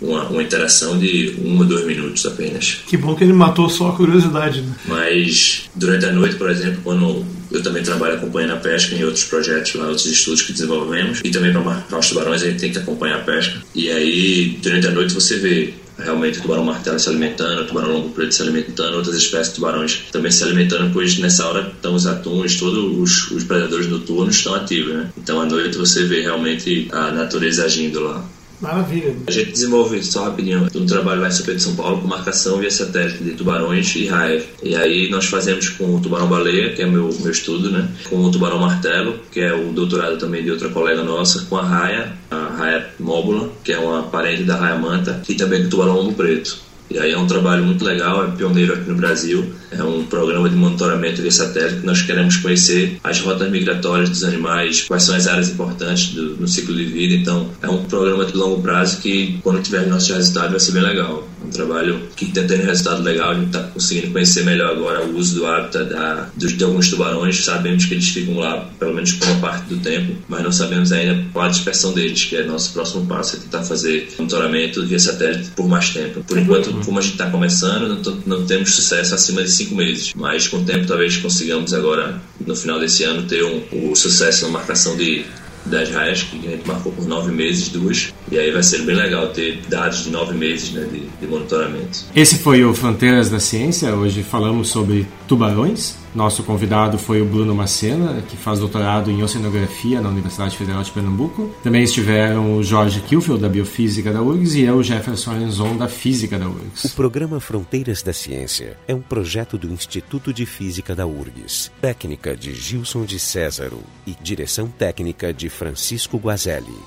uma, 0.00 0.28
uma, 0.28 0.42
interação 0.42 0.98
de 0.98 1.34
um 1.42 1.58
ou 1.58 1.64
dois 1.64 1.86
minutos 1.86 2.26
apenas. 2.26 2.82
Que 2.86 2.96
bom 2.96 3.14
que 3.14 3.24
ele 3.24 3.32
matou 3.32 3.70
só 3.70 3.88
a 3.88 3.96
curiosidade, 3.96 4.60
né? 4.60 4.74
Mas 4.86 5.62
durante 5.74 6.04
a 6.04 6.12
noite, 6.12 6.36
por 6.36 6.50
exemplo, 6.50 6.80
quando 6.84 7.24
eu 7.50 7.62
também 7.62 7.82
trabalho 7.82 8.16
acompanhando 8.16 8.54
a 8.54 8.56
pesca 8.56 8.94
em 8.94 9.04
outros 9.04 9.24
projetos 9.24 9.74
lá, 9.74 9.86
outros 9.86 10.06
estudos 10.06 10.42
que 10.42 10.52
desenvolvemos, 10.52 11.20
e 11.24 11.30
também 11.30 11.52
para 11.52 11.98
os 11.98 12.08
tubarões 12.08 12.42
a 12.42 12.46
gente 12.46 12.60
tem 12.60 12.72
que 12.72 12.78
acompanhar 12.78 13.20
a 13.20 13.24
pesca. 13.24 13.60
E 13.74 13.90
aí, 13.90 14.58
durante 14.62 14.86
a 14.86 14.90
noite, 14.90 15.14
você 15.14 15.36
vê 15.36 15.74
realmente 15.98 16.38
o 16.38 16.42
tubarão 16.42 16.64
martelo 16.64 16.98
se 16.98 17.08
alimentando, 17.08 17.62
o 17.62 17.66
tubarão 17.66 17.92
longo 17.92 18.10
preto 18.10 18.34
se 18.34 18.42
alimentando, 18.42 18.96
outras 18.96 19.16
espécies 19.16 19.48
de 19.48 19.54
tubarões 19.54 20.04
também 20.12 20.30
se 20.30 20.44
alimentando, 20.44 20.92
pois 20.92 21.18
nessa 21.18 21.46
hora 21.46 21.72
estão 21.74 21.94
os 21.94 22.06
atuns, 22.06 22.56
todos 22.56 22.98
os, 22.98 23.30
os 23.30 23.44
predadores 23.44 23.88
noturnos 23.88 24.36
estão 24.36 24.54
ativos, 24.54 24.94
né? 24.94 25.10
Então 25.16 25.40
à 25.40 25.46
noite 25.46 25.76
você 25.76 26.04
vê 26.04 26.20
realmente 26.22 26.88
a 26.92 27.10
natureza 27.12 27.64
agindo 27.64 28.00
lá. 28.00 28.24
Maravilha. 28.60 29.14
A 29.26 29.30
gente 29.30 29.52
desenvolve, 29.52 30.02
só 30.02 30.24
rapidinho, 30.24 30.68
um 30.74 30.86
trabalho 30.86 31.20
lá 31.20 31.28
em 31.28 31.30
São 31.30 31.44
Pedro 31.44 31.58
de 31.58 31.64
São 31.64 31.76
Paulo 31.76 32.00
com 32.00 32.08
marcação 32.08 32.58
via 32.58 32.70
satélite 32.70 33.22
de 33.22 33.32
tubarões 33.32 33.94
e 33.94 34.06
raia. 34.06 34.42
E 34.62 34.74
aí 34.74 35.10
nós 35.10 35.26
fazemos 35.26 35.68
com 35.68 35.94
o 35.94 36.00
tubarão-baleia, 36.00 36.72
que 36.74 36.82
é 36.82 36.86
meu, 36.86 37.10
meu 37.20 37.30
estudo, 37.30 37.70
né? 37.70 37.88
Com 38.08 38.24
o 38.24 38.30
tubarão-martelo, 38.30 39.20
que 39.30 39.40
é 39.40 39.52
o 39.52 39.72
doutorado 39.72 40.18
também 40.18 40.42
de 40.42 40.50
outra 40.50 40.68
colega 40.70 41.02
nossa, 41.02 41.44
com 41.46 41.56
a 41.56 41.62
raia, 41.62 42.12
a 42.30 42.56
raia 42.56 42.86
móbula, 42.98 43.50
que 43.62 43.72
é 43.72 43.78
uma 43.78 44.04
parente 44.04 44.44
da 44.44 44.56
raia 44.56 44.78
manta, 44.78 45.22
e 45.28 45.34
também 45.34 45.60
com 45.60 45.66
o 45.66 45.70
tubarão-lombo 45.70 46.14
preto. 46.14 46.65
E 46.90 46.98
aí 46.98 47.12
é 47.12 47.18
um 47.18 47.26
trabalho 47.26 47.64
muito 47.64 47.84
legal, 47.84 48.24
é 48.24 48.30
pioneiro 48.30 48.74
aqui 48.74 48.88
no 48.88 48.96
Brasil. 48.96 49.52
É 49.70 49.82
um 49.82 50.04
programa 50.04 50.48
de 50.48 50.54
monitoramento 50.54 51.20
via 51.20 51.30
satélite 51.30 51.80
que 51.80 51.86
nós 51.86 52.02
queremos 52.02 52.36
conhecer 52.36 52.98
as 53.02 53.20
rotas 53.20 53.50
migratórias 53.50 54.08
dos 54.08 54.22
animais, 54.24 54.82
quais 54.82 55.02
são 55.02 55.14
as 55.14 55.26
áreas 55.26 55.50
importantes 55.50 56.14
do, 56.14 56.36
no 56.36 56.46
ciclo 56.46 56.74
de 56.74 56.84
vida. 56.84 57.14
Então, 57.14 57.50
é 57.62 57.68
um 57.68 57.84
programa 57.84 58.24
de 58.24 58.36
longo 58.36 58.62
prazo 58.62 59.00
que, 59.00 59.38
quando 59.42 59.62
tiver 59.62 59.86
nossos 59.86 60.10
resultados, 60.10 60.50
vai 60.50 60.60
ser 60.60 60.72
bem 60.72 60.82
legal. 60.82 61.28
Um 61.46 61.50
trabalho 61.50 62.08
que 62.16 62.26
está 62.26 62.42
tendo 62.42 62.64
resultado 62.64 63.02
legal, 63.02 63.30
a 63.30 63.34
gente 63.34 63.46
está 63.46 63.62
conseguindo 63.62 64.12
conhecer 64.12 64.44
melhor 64.44 64.72
agora 64.72 65.04
o 65.04 65.16
uso 65.16 65.36
do 65.36 65.46
hábitat 65.46 65.88
da, 65.88 66.28
dos, 66.34 66.56
de 66.56 66.64
alguns 66.64 66.90
tubarões, 66.90 67.44
sabemos 67.44 67.84
que 67.84 67.94
eles 67.94 68.08
ficam 68.08 68.38
lá 68.38 68.68
pelo 68.78 68.94
menos 68.94 69.12
por 69.12 69.28
uma 69.28 69.40
parte 69.40 69.68
do 69.68 69.78
tempo, 69.78 70.14
mas 70.28 70.42
não 70.42 70.52
sabemos 70.52 70.92
ainda 70.92 71.24
qual 71.32 71.46
a 71.46 71.48
dispersão 71.48 71.92
deles, 71.92 72.24
que 72.24 72.36
é 72.36 72.44
nosso 72.44 72.72
próximo 72.72 73.06
passo, 73.06 73.36
é 73.36 73.38
tentar 73.40 73.62
fazer 73.62 74.08
monitoramento 74.18 74.84
via 74.84 74.98
satélite 74.98 75.50
por 75.50 75.68
mais 75.68 75.90
tempo. 75.90 76.22
Por 76.24 76.38
enquanto, 76.38 76.72
como 76.84 76.98
a 76.98 77.02
gente 77.02 77.12
está 77.12 77.30
começando, 77.30 78.02
não, 78.04 78.38
não 78.38 78.46
temos 78.46 78.74
sucesso 78.74 79.14
acima 79.14 79.42
de 79.42 79.50
cinco 79.50 79.74
meses, 79.74 80.12
mas 80.14 80.48
com 80.48 80.58
o 80.58 80.64
tempo 80.64 80.86
talvez 80.86 81.16
consigamos 81.16 81.72
agora, 81.72 82.20
no 82.44 82.56
final 82.56 82.80
desse 82.80 83.04
ano, 83.04 83.22
ter 83.22 83.44
um, 83.44 83.90
o 83.90 83.94
sucesso 83.94 84.46
na 84.46 84.52
marcação 84.52 84.96
de 84.96 85.24
das 85.66 85.90
raias, 85.90 86.22
que 86.22 86.46
a 86.46 86.50
gente 86.50 86.66
marcou 86.66 86.92
por 86.92 87.06
nove 87.06 87.32
meses, 87.32 87.68
duas. 87.68 88.12
E 88.30 88.38
aí 88.38 88.50
vai 88.50 88.62
ser 88.62 88.82
bem 88.82 88.96
legal 88.96 89.28
ter 89.28 89.60
dados 89.68 90.04
de 90.04 90.10
nove 90.10 90.34
meses 90.34 90.72
né, 90.72 90.86
de, 90.90 91.00
de 91.20 91.26
monitoramento. 91.26 92.00
Esse 92.14 92.38
foi 92.38 92.64
o 92.64 92.74
Fronteiras 92.74 93.30
da 93.30 93.38
Ciência. 93.40 93.94
Hoje 93.94 94.22
falamos 94.22 94.68
sobre 94.68 95.06
tubarões. 95.28 95.96
Nosso 96.16 96.42
convidado 96.42 96.96
foi 96.96 97.20
o 97.20 97.26
Bruno 97.26 97.54
Macena, 97.54 98.22
que 98.22 98.38
faz 98.38 98.58
doutorado 98.58 99.10
em 99.10 99.22
Oceanografia 99.22 100.00
na 100.00 100.08
Universidade 100.08 100.56
Federal 100.56 100.82
de 100.82 100.90
Pernambuco. 100.90 101.50
Também 101.62 101.82
estiveram 101.82 102.56
o 102.56 102.62
Jorge 102.62 103.02
Kilfield, 103.02 103.42
da 103.42 103.50
Biofísica 103.50 104.10
da 104.10 104.22
URGS, 104.22 104.54
e 104.54 104.62
eu, 104.62 104.82
Jefferson 104.82 105.32
Arenzon, 105.32 105.76
da 105.76 105.88
Física 105.88 106.38
da 106.38 106.48
URGS. 106.48 106.84
O 106.86 106.90
programa 106.96 107.38
Fronteiras 107.38 108.02
da 108.02 108.14
Ciência 108.14 108.78
é 108.88 108.94
um 108.94 109.02
projeto 109.02 109.58
do 109.58 109.70
Instituto 109.70 110.32
de 110.32 110.46
Física 110.46 110.94
da 110.94 111.06
URGS. 111.06 111.70
Técnica 111.82 112.34
de 112.34 112.54
Gilson 112.54 113.04
de 113.04 113.18
Césaro 113.18 113.80
e 114.06 114.16
direção 114.18 114.68
técnica 114.68 115.34
de 115.34 115.50
Francisco 115.50 116.16
Guazelli. 116.16 116.78